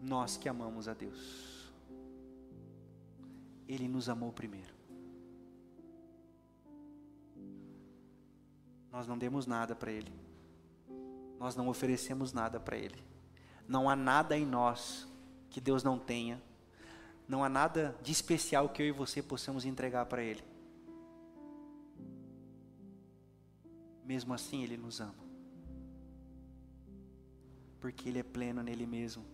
[0.00, 1.70] nós que amamos a Deus.
[3.68, 4.74] Ele nos amou primeiro.
[8.90, 10.10] Nós não demos nada para Ele.
[11.38, 13.04] Nós não oferecemos nada para Ele.
[13.68, 15.06] Não há nada em nós
[15.50, 16.45] que Deus não tenha.
[17.28, 20.42] Não há nada de especial que eu e você possamos entregar para Ele.
[24.04, 25.26] Mesmo assim, Ele nos ama.
[27.80, 29.24] Porque Ele é pleno nele mesmo.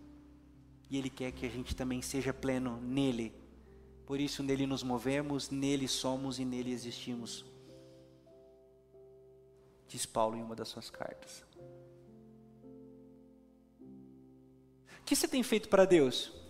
[0.88, 3.34] E Ele quer que a gente também seja pleno nele.
[4.06, 7.44] Por isso, nele nos movemos, nele somos e nele existimos.
[9.86, 11.44] Diz Paulo em uma das suas cartas.
[15.00, 16.41] O que você tem feito para Deus?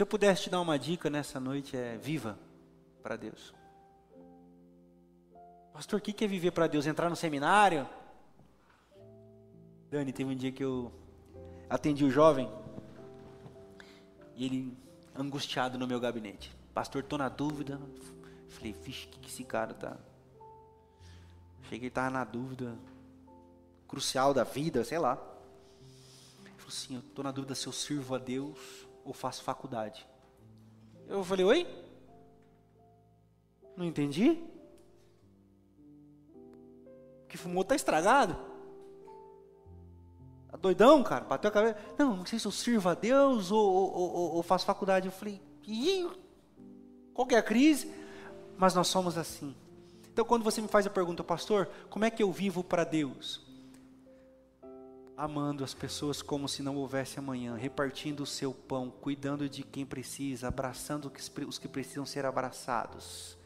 [0.00, 2.38] Se eu pudesse te dar uma dica nessa noite, é viva
[3.02, 3.52] para Deus.
[5.74, 6.86] Pastor, o que é viver para Deus?
[6.86, 7.86] Entrar no seminário?
[9.90, 10.90] Dani, teve um dia que eu
[11.68, 12.50] atendi o jovem
[14.34, 14.78] e ele
[15.14, 16.50] angustiado no meu gabinete.
[16.72, 17.78] Pastor, tô na dúvida.
[18.48, 19.98] Falei, vixe, o que, que esse cara tá?
[21.68, 22.74] Cheguei, tava na dúvida
[23.86, 25.22] crucial da vida, sei lá.
[26.42, 30.08] Ele falou assim, eu tô na dúvida se eu sirvo a Deus ou faço faculdade.
[31.08, 31.66] Eu falei, oi?
[33.76, 34.42] Não entendi?
[37.28, 38.36] Que fumou tá estragado.
[40.48, 41.24] Tá doidão, cara?
[41.24, 41.78] Bateu a cabeça.
[41.98, 45.06] Não, não sei se eu sirvo a Deus ou, ou, ou, ou faço faculdade.
[45.06, 46.10] Eu falei, Ih,
[47.14, 47.92] qual que é a crise?
[48.56, 49.54] Mas nós somos assim.
[50.12, 53.49] Então, quando você me faz a pergunta, pastor, como é que eu vivo para Deus?
[55.20, 59.84] Amando as pessoas como se não houvesse amanhã, repartindo o seu pão, cuidando de quem
[59.84, 61.12] precisa, abraçando
[61.46, 63.36] os que precisam ser abraçados,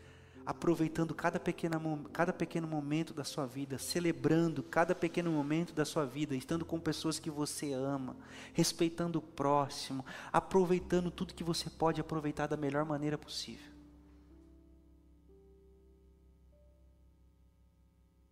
[0.47, 6.07] aproveitando cada, pequena, cada pequeno momento da sua vida, celebrando cada pequeno momento da sua
[6.07, 8.15] vida, estando com pessoas que você ama,
[8.53, 13.74] respeitando o próximo, aproveitando tudo que você pode aproveitar da melhor maneira possível.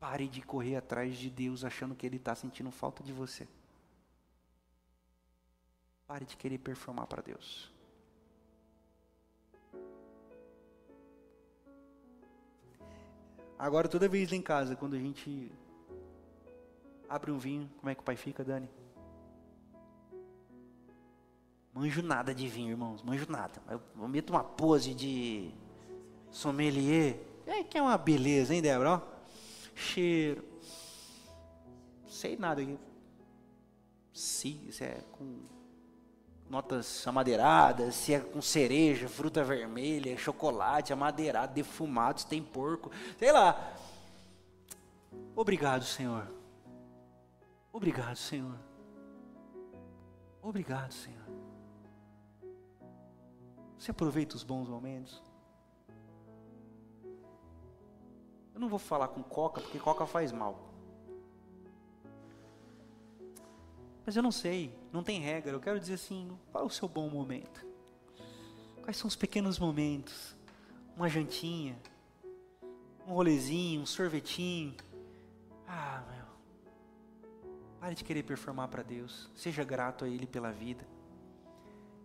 [0.02, 3.46] Pare de correr atrás de Deus achando que Ele está sentindo falta de você.
[6.08, 7.72] Pare de querer performar para Deus.
[13.56, 15.52] Agora, toda vez lá em casa, quando a gente
[17.08, 18.68] abre um vinho, como é que o pai fica, Dani?
[21.72, 23.62] Manjo nada de vinho, irmãos, manjo nada.
[23.68, 25.54] Eu meto uma pose de
[26.28, 27.24] sommelier.
[27.46, 29.11] É que é uma beleza, hein, Débora?
[29.74, 30.44] Cheiro.
[32.06, 32.62] Sei nada.
[34.12, 35.40] Se, se é com
[36.48, 43.32] notas amadeiradas, se é com cereja, fruta vermelha, chocolate, amadeirado, defumado, se tem porco, sei
[43.32, 43.74] lá.
[45.34, 46.28] Obrigado, Senhor.
[47.72, 48.58] Obrigado, Senhor.
[50.42, 51.22] Obrigado, Senhor.
[53.78, 55.22] Você aproveita os bons momentos?
[58.54, 60.72] Eu não vou falar com coca, porque coca faz mal.
[64.04, 65.52] Mas eu não sei, não tem regra.
[65.52, 67.64] Eu quero dizer assim: qual é o seu bom momento?
[68.82, 70.36] Quais são os pequenos momentos?
[70.96, 71.78] Uma jantinha,
[73.06, 74.74] um rolezinho, um sorvetinho.
[75.66, 76.26] Ah, meu.
[77.80, 79.30] Pare de querer performar para Deus.
[79.34, 80.86] Seja grato a Ele pela vida.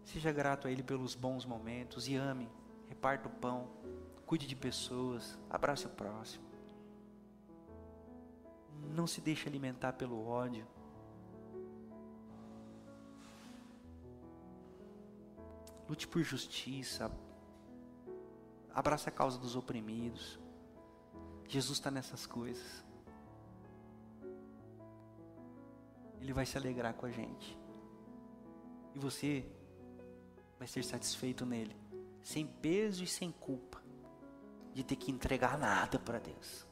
[0.04, 2.48] Seja grato a Ele pelos bons momentos e ame.
[2.90, 3.78] Reparta o pão
[4.28, 6.46] cuide de pessoas, abrace o próximo.
[8.94, 10.68] Não se deixe alimentar pelo ódio.
[15.88, 17.10] Lute por justiça.
[18.74, 20.38] Abrace a causa dos oprimidos.
[21.48, 22.86] Jesus está nessas coisas.
[26.20, 27.58] Ele vai se alegrar com a gente.
[28.94, 29.50] E você
[30.60, 31.76] vai ser satisfeito nele,
[32.28, 33.82] sem peso e sem culpa
[34.74, 36.68] de ter que entregar nada para Deus.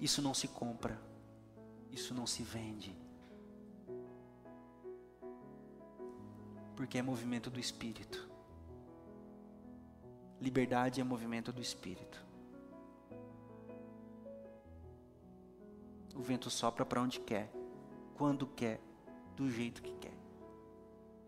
[0.00, 1.00] Isso não se compra,
[1.92, 2.98] isso não se vende.
[6.74, 8.28] Porque é movimento do Espírito.
[10.40, 12.26] Liberdade é movimento do Espírito.
[16.16, 17.48] O vento sopra para onde quer,
[18.16, 18.80] quando quer,
[19.36, 20.23] do jeito que quer.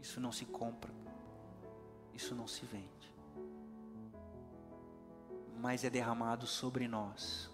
[0.07, 0.95] Isso não se compra.
[2.15, 3.13] Isso não se vende.
[5.59, 7.51] Mas é derramado sobre nós.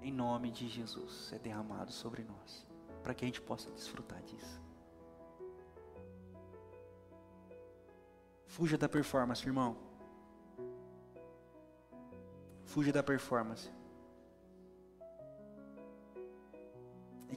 [0.00, 2.64] Em nome de Jesus, é derramado sobre nós.
[3.02, 4.62] Para que a gente possa desfrutar disso.
[8.46, 9.76] Fuja da performance, irmão.
[12.64, 13.68] Fuja da performance.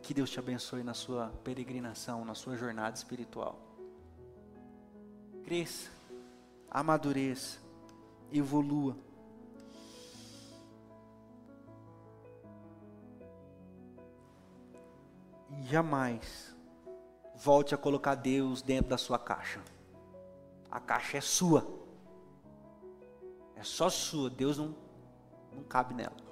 [0.02, 3.72] Que Deus te abençoe na sua peregrinação, na sua jornada espiritual
[5.52, 5.92] cresça,
[6.70, 7.60] amadureça,
[8.32, 8.96] evolua.
[15.50, 16.56] E jamais
[17.36, 19.62] volte a colocar Deus dentro da sua caixa.
[20.72, 21.68] A caixa é sua.
[23.58, 24.30] É só sua.
[24.30, 24.74] Deus não,
[25.52, 26.31] não cabe nela.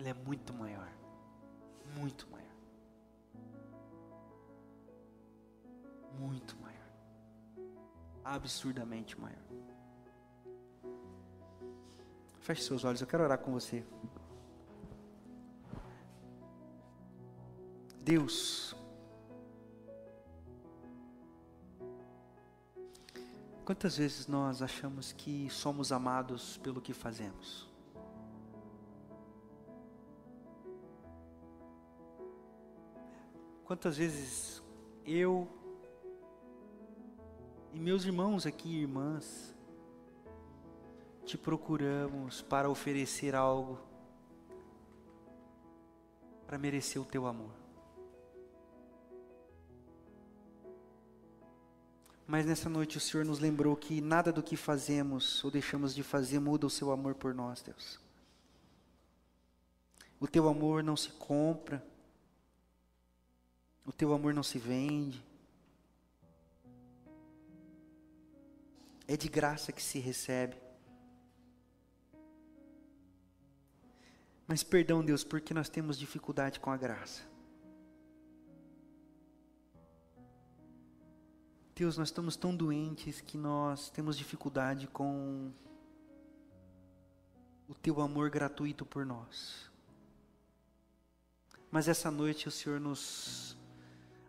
[0.00, 0.88] Ele é muito maior.
[1.94, 2.40] Muito maior.
[6.20, 6.76] muito maior.
[8.22, 9.38] Absurdamente maior.
[12.40, 13.84] Feche seus olhos, eu quero orar com você.
[18.02, 18.74] Deus,
[23.64, 27.69] quantas vezes nós achamos que somos amados pelo que fazemos?
[33.70, 34.60] Quantas vezes
[35.06, 35.48] eu
[37.72, 39.54] e meus irmãos aqui e irmãs
[41.24, 43.78] te procuramos para oferecer algo
[46.48, 47.54] para merecer o teu amor.
[52.26, 56.02] Mas nessa noite o Senhor nos lembrou que nada do que fazemos ou deixamos de
[56.02, 58.00] fazer muda o seu amor por nós, Deus.
[60.18, 61.88] O teu amor não se compra,
[63.90, 65.20] o teu amor não se vende.
[69.08, 70.56] É de graça que se recebe.
[74.46, 77.22] Mas perdão, Deus, porque nós temos dificuldade com a graça.
[81.74, 85.50] Deus, nós estamos tão doentes que nós temos dificuldade com
[87.66, 89.68] o teu amor gratuito por nós.
[91.72, 93.58] Mas essa noite o Senhor nos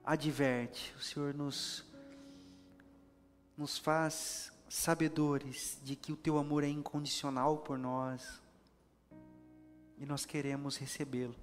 [0.03, 1.85] adverte, o Senhor nos,
[3.57, 8.41] nos faz sabedores de que o teu amor é incondicional por nós
[9.97, 11.35] e nós queremos recebê-lo.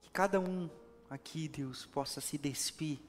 [0.00, 0.70] Que cada um
[1.08, 3.00] aqui, Deus, possa se despir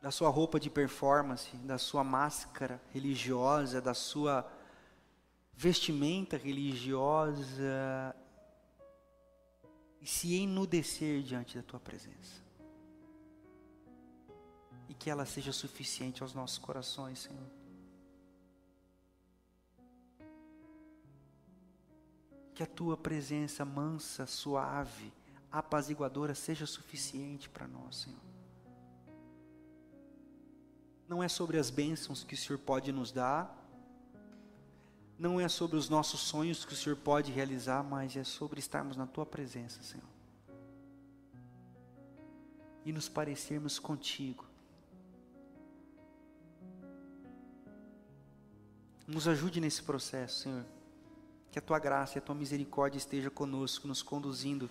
[0.00, 4.46] da sua roupa de performance, da sua máscara religiosa, da sua
[5.56, 8.14] vestimenta religiosa
[10.00, 12.42] e se enudecer diante da tua presença.
[14.88, 17.50] E que ela seja suficiente aos nossos corações, Senhor.
[22.54, 25.12] Que a tua presença mansa, suave,
[25.50, 28.20] apaziguadora seja suficiente para nós, Senhor.
[31.08, 33.63] Não é sobre as bênçãos que o Senhor pode nos dar,
[35.18, 38.96] não é sobre os nossos sonhos que o Senhor pode realizar, mas é sobre estarmos
[38.96, 40.06] na tua presença, Senhor.
[42.84, 44.44] E nos parecermos contigo.
[49.06, 50.64] Nos ajude nesse processo, Senhor.
[51.50, 54.68] Que a tua graça e a tua misericórdia esteja conosco, nos conduzindo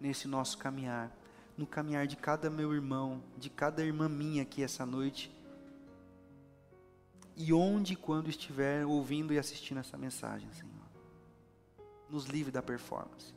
[0.00, 1.10] nesse nosso caminhar,
[1.56, 5.30] no caminhar de cada meu irmão, de cada irmã minha aqui essa noite
[7.40, 10.70] e onde e quando estiver ouvindo e assistindo essa mensagem, Senhor.
[12.10, 13.32] Nos livre da performance,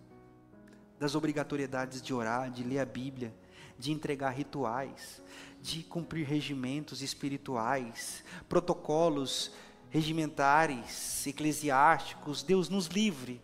[1.00, 3.34] das obrigatoriedades de orar, de ler a Bíblia,
[3.80, 5.22] de entregar rituais,
[5.62, 9.54] de cumprir regimentos espirituais, protocolos
[9.90, 12.44] regimentares, eclesiásticos.
[12.44, 13.42] Deus nos livre.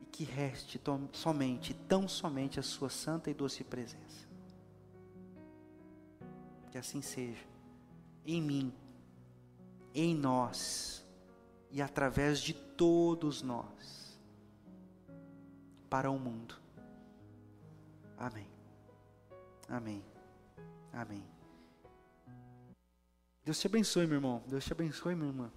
[0.00, 0.80] E que reste
[1.12, 4.26] somente, tão somente a Sua santa e doce presença.
[6.70, 7.55] Que assim seja
[8.26, 8.74] em mim,
[9.94, 11.04] em nós
[11.70, 14.18] e através de todos nós
[15.88, 16.56] para o mundo.
[18.18, 18.48] Amém.
[19.68, 20.04] Amém.
[20.92, 21.24] Amém.
[23.44, 24.42] Deus te abençoe, meu irmão.
[24.46, 25.52] Deus te abençoe, minha irmã.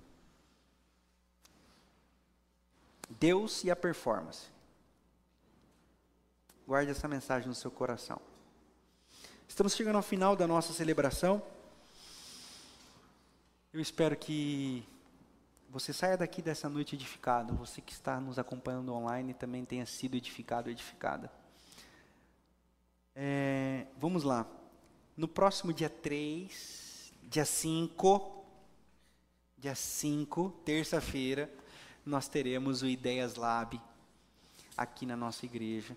[3.09, 4.47] Deus e a performance.
[6.67, 8.21] Guarde essa mensagem no seu coração.
[9.47, 11.41] Estamos chegando ao final da nossa celebração.
[13.71, 14.83] Eu espero que
[15.69, 20.17] você saia daqui dessa noite edificado, você que está nos acompanhando online também tenha sido
[20.17, 21.31] edificado, edificada.
[23.15, 24.47] É, vamos lá.
[25.15, 28.43] No próximo dia 3, dia 5,
[29.55, 31.47] dia 5, terça-feira,
[32.03, 33.79] nós teremos o Ideias Lab
[34.75, 35.95] aqui na nossa igreja.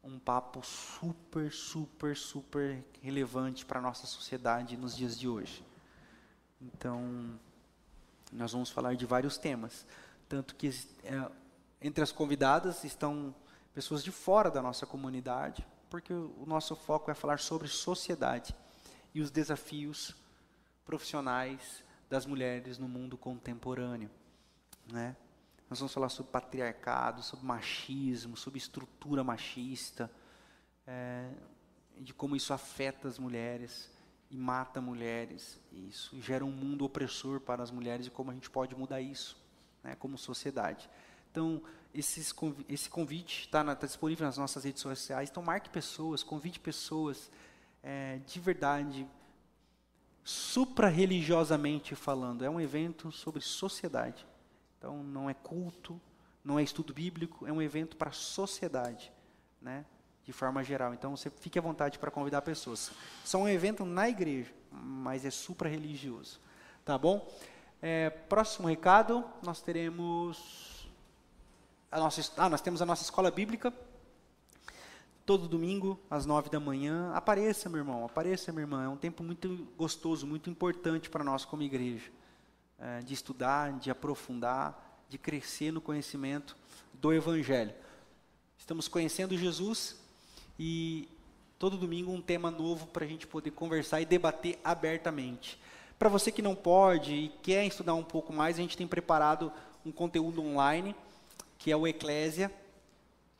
[0.00, 5.73] Um papo super, super, super relevante para a nossa sociedade nos dias de hoje.
[6.60, 7.38] Então,
[8.32, 9.86] nós vamos falar de vários temas.
[10.28, 10.68] Tanto que
[11.04, 11.30] é,
[11.80, 13.34] entre as convidadas estão
[13.74, 18.54] pessoas de fora da nossa comunidade, porque o nosso foco é falar sobre sociedade
[19.14, 20.14] e os desafios
[20.84, 24.10] profissionais das mulheres no mundo contemporâneo.
[24.90, 25.16] Né?
[25.68, 30.10] Nós vamos falar sobre patriarcado, sobre machismo, sobre estrutura machista,
[30.86, 31.30] é,
[31.98, 33.90] de como isso afeta as mulheres
[34.34, 35.60] e mata mulheres.
[35.70, 39.40] Isso gera um mundo opressor para as mulheres e como a gente pode mudar isso,
[39.80, 40.90] né, como sociedade.
[41.30, 41.62] Então,
[41.94, 42.34] esses,
[42.68, 45.30] esse convite está tá disponível nas nossas redes sociais.
[45.30, 47.30] Então, marque pessoas, convide pessoas
[47.80, 49.06] é, de verdade,
[50.24, 52.44] supra-religiosamente falando.
[52.44, 54.26] É um evento sobre sociedade.
[54.78, 56.00] Então, não é culto,
[56.42, 59.12] não é estudo bíblico, é um evento para a sociedade.
[59.62, 59.84] Né?
[60.24, 60.94] De forma geral.
[60.94, 62.90] Então você fique à vontade para convidar pessoas.
[63.24, 66.40] São um evento na igreja, mas é supra religioso,
[66.84, 67.30] tá bom?
[67.80, 70.88] É, próximo recado, nós teremos
[71.90, 73.72] a nossa, ah, nós temos a nossa escola bíblica
[75.24, 77.12] todo domingo às nove da manhã.
[77.14, 78.84] Apareça, meu irmão, apareça, minha irmã.
[78.84, 82.10] É um tempo muito gostoso, muito importante para nós como igreja,
[82.78, 86.56] é, de estudar, de aprofundar, de crescer no conhecimento
[86.92, 87.74] do Evangelho.
[88.58, 90.03] Estamos conhecendo Jesus
[90.58, 91.08] e
[91.58, 95.58] todo domingo um tema novo para a gente poder conversar e debater abertamente.
[95.98, 99.52] Para você que não pode e quer estudar um pouco mais, a gente tem preparado
[99.84, 100.94] um conteúdo online,
[101.58, 102.52] que é o Eclésia.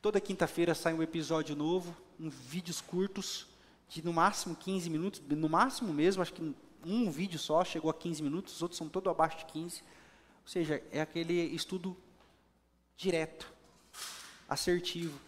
[0.01, 3.47] Toda quinta-feira sai um episódio novo, um vídeos curtos,
[3.89, 6.55] de no máximo 15 minutos, no máximo mesmo, acho que
[6.85, 9.83] um vídeo só chegou a 15 minutos, os outros são todos abaixo de 15.
[10.43, 11.97] Ou seja, é aquele estudo
[12.97, 13.53] direto,
[14.49, 15.19] assertivo,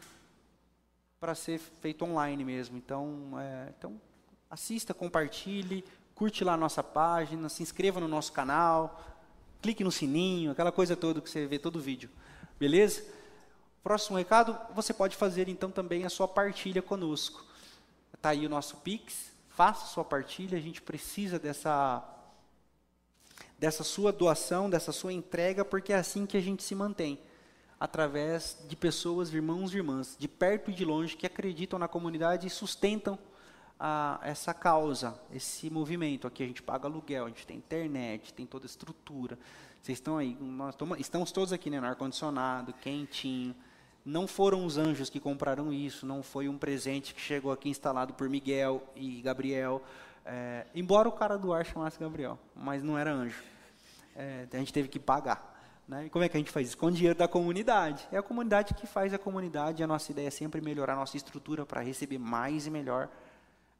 [1.26, 2.76] para ser feito online mesmo.
[2.76, 4.00] Então, é, então,
[4.48, 9.04] assista, compartilhe, curte lá a nossa página, se inscreva no nosso canal,
[9.60, 12.08] clique no sininho, aquela coisa toda que você vê todo vídeo.
[12.60, 13.04] Beleza?
[13.82, 17.44] Próximo recado, você pode fazer então também a sua partilha conosco.
[18.14, 22.04] Está aí o nosso Pix, faça sua partilha, a gente precisa dessa,
[23.58, 27.18] dessa sua doação, dessa sua entrega, porque é assim que a gente se mantém
[27.78, 32.46] através de pessoas, irmãos e irmãs, de perto e de longe, que acreditam na comunidade
[32.46, 33.18] e sustentam
[33.78, 36.26] a, essa causa, esse movimento.
[36.26, 39.38] Aqui a gente paga aluguel, a gente tem internet, tem toda a estrutura.
[39.82, 43.54] Vocês estão aí, nós estamos, estamos todos aqui né, no ar-condicionado, quentinho.
[44.04, 48.14] Não foram os anjos que compraram isso, não foi um presente que chegou aqui instalado
[48.14, 49.82] por Miguel e Gabriel.
[50.24, 53.42] É, embora o cara do ar chamasse Gabriel, mas não era anjo.
[54.14, 55.55] É, a gente teve que pagar.
[55.86, 56.06] Né?
[56.06, 56.78] E como é que a gente faz isso?
[56.78, 58.06] Com o dinheiro da comunidade.
[58.10, 59.82] É a comunidade que faz a comunidade.
[59.82, 63.08] A nossa ideia é sempre melhorar a nossa estrutura para receber mais e melhor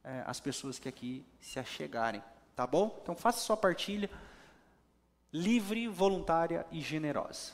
[0.03, 2.23] é, as pessoas que aqui se achegarem.
[2.55, 2.97] Tá bom?
[3.03, 4.09] Então faça sua partilha
[5.31, 7.51] livre, voluntária e generosa.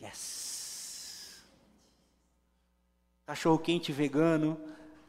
[0.00, 1.42] Yes!
[3.26, 4.60] Cachorro quente vegano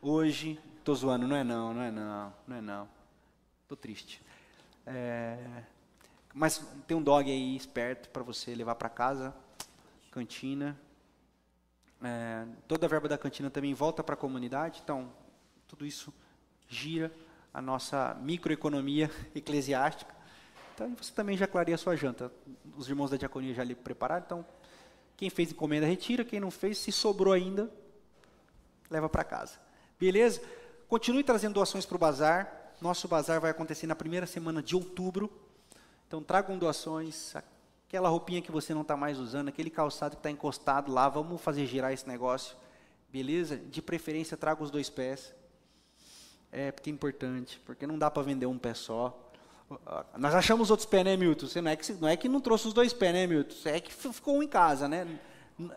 [0.01, 0.59] hoje.
[0.83, 2.89] Tô zoando, não é não, não é não, não é não.
[3.67, 4.21] Tô triste.
[4.85, 5.63] É,
[6.35, 9.33] mas tem um dog aí esperto para você levar para casa,
[10.11, 10.77] cantina.
[12.03, 15.09] É, toda a verba da cantina também volta para a comunidade, então
[15.65, 16.13] tudo isso
[16.67, 17.09] gira
[17.53, 20.13] a nossa microeconomia eclesiástica.
[20.73, 22.29] Então você também já clareia a sua janta.
[22.75, 24.45] Os irmãos da diaconia já lhe prepararam, então
[25.15, 27.71] quem fez encomenda retira, quem não fez, se sobrou ainda,
[28.91, 29.57] leva para casa.
[29.97, 30.41] Beleza?
[30.89, 32.73] Continue trazendo doações para o bazar.
[32.81, 35.44] Nosso bazar vai acontecer na primeira semana de outubro.
[36.15, 37.35] Então tragam doações,
[37.89, 41.41] aquela roupinha que você não está mais usando, aquele calçado que está encostado lá, vamos
[41.41, 42.55] fazer girar esse negócio,
[43.11, 43.57] beleza?
[43.57, 45.35] De preferência traga os dois pés,
[46.53, 49.29] é porque é importante, porque não dá para vender um pé só.
[50.17, 51.47] Nós achamos outros pés, né, Milton?
[51.47, 53.53] Você não é que não é que não trouxe os dois pés, né, Milton?
[53.65, 55.19] É que ficou um em casa, né?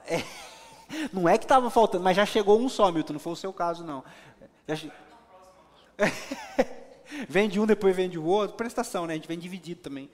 [0.07, 0.22] É,
[1.12, 3.14] não é que estava faltando, mas já chegou um só, Milton.
[3.14, 4.05] Não foi o seu caso, não.
[4.68, 4.89] Já...
[7.29, 8.57] vende um, depois vende o outro.
[8.57, 9.15] Prestação, né?
[9.15, 10.11] A gente vem dividido também.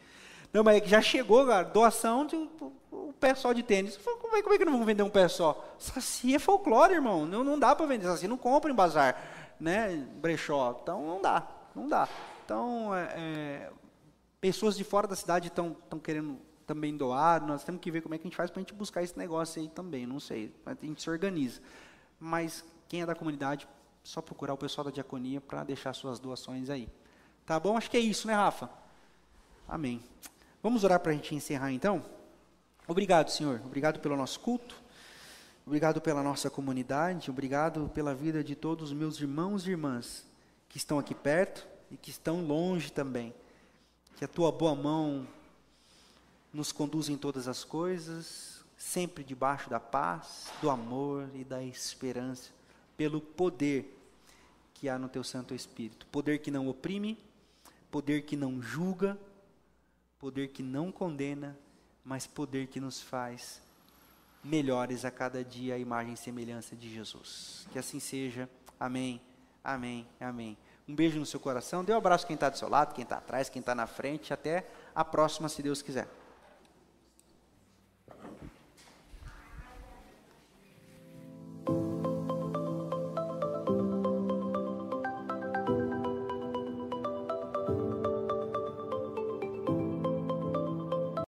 [0.53, 3.97] Não, mas é que já chegou, cara, doação de um pé só de tênis.
[3.97, 5.75] Como é, como é que não vamos vender um pé só?
[5.79, 7.27] Saci é folclore, irmão.
[7.27, 8.07] Não, não dá para vender.
[8.07, 9.21] Saci não compra em bazar,
[9.59, 10.07] né?
[10.21, 10.79] Brechó.
[10.83, 12.09] Então não dá, não dá.
[12.45, 13.71] Então, é, é,
[14.41, 17.45] pessoas de fora da cidade estão querendo também doar.
[17.45, 19.19] Nós temos que ver como é que a gente faz para a gente buscar esse
[19.19, 20.07] negócio aí também.
[20.07, 20.55] Não sei.
[20.65, 21.61] A gente se organiza.
[22.21, 23.67] Mas quem é da comunidade,
[24.05, 26.89] só procurar o pessoal da diaconia para deixar suas doações aí.
[27.47, 27.77] Tá bom?
[27.77, 28.71] Acho que é isso, né, Rafa?
[29.67, 30.01] Amém.
[30.63, 32.05] Vamos orar para a gente encerrar então?
[32.87, 33.63] Obrigado, Senhor.
[33.65, 34.77] Obrigado pelo nosso culto.
[35.67, 37.31] Obrigado pela nossa comunidade.
[37.31, 40.27] Obrigado pela vida de todos os meus irmãos e irmãs
[40.69, 43.35] que estão aqui perto e que estão longe também.
[44.17, 45.27] Que a tua boa mão
[46.53, 52.51] nos conduza em todas as coisas, sempre debaixo da paz, do amor e da esperança,
[52.97, 53.95] pelo poder
[54.73, 56.07] que há no teu Santo Espírito.
[56.07, 57.19] Poder que não oprime,
[57.91, 59.19] poder que não julga,
[60.19, 61.59] poder que não condena,
[62.05, 63.63] mas poder que nos faz
[64.43, 67.67] melhores a cada dia a imagem e semelhança de Jesus.
[67.73, 68.49] Que assim seja.
[68.79, 69.21] Amém.
[69.63, 70.07] Amém.
[70.21, 70.57] Amém.
[70.87, 71.83] Um beijo no seu coração.
[71.83, 74.35] Dê um abraço quem está do seu lado, quem está atrás, quem está na frente.
[74.35, 76.09] Até a próxima, se Deus quiser.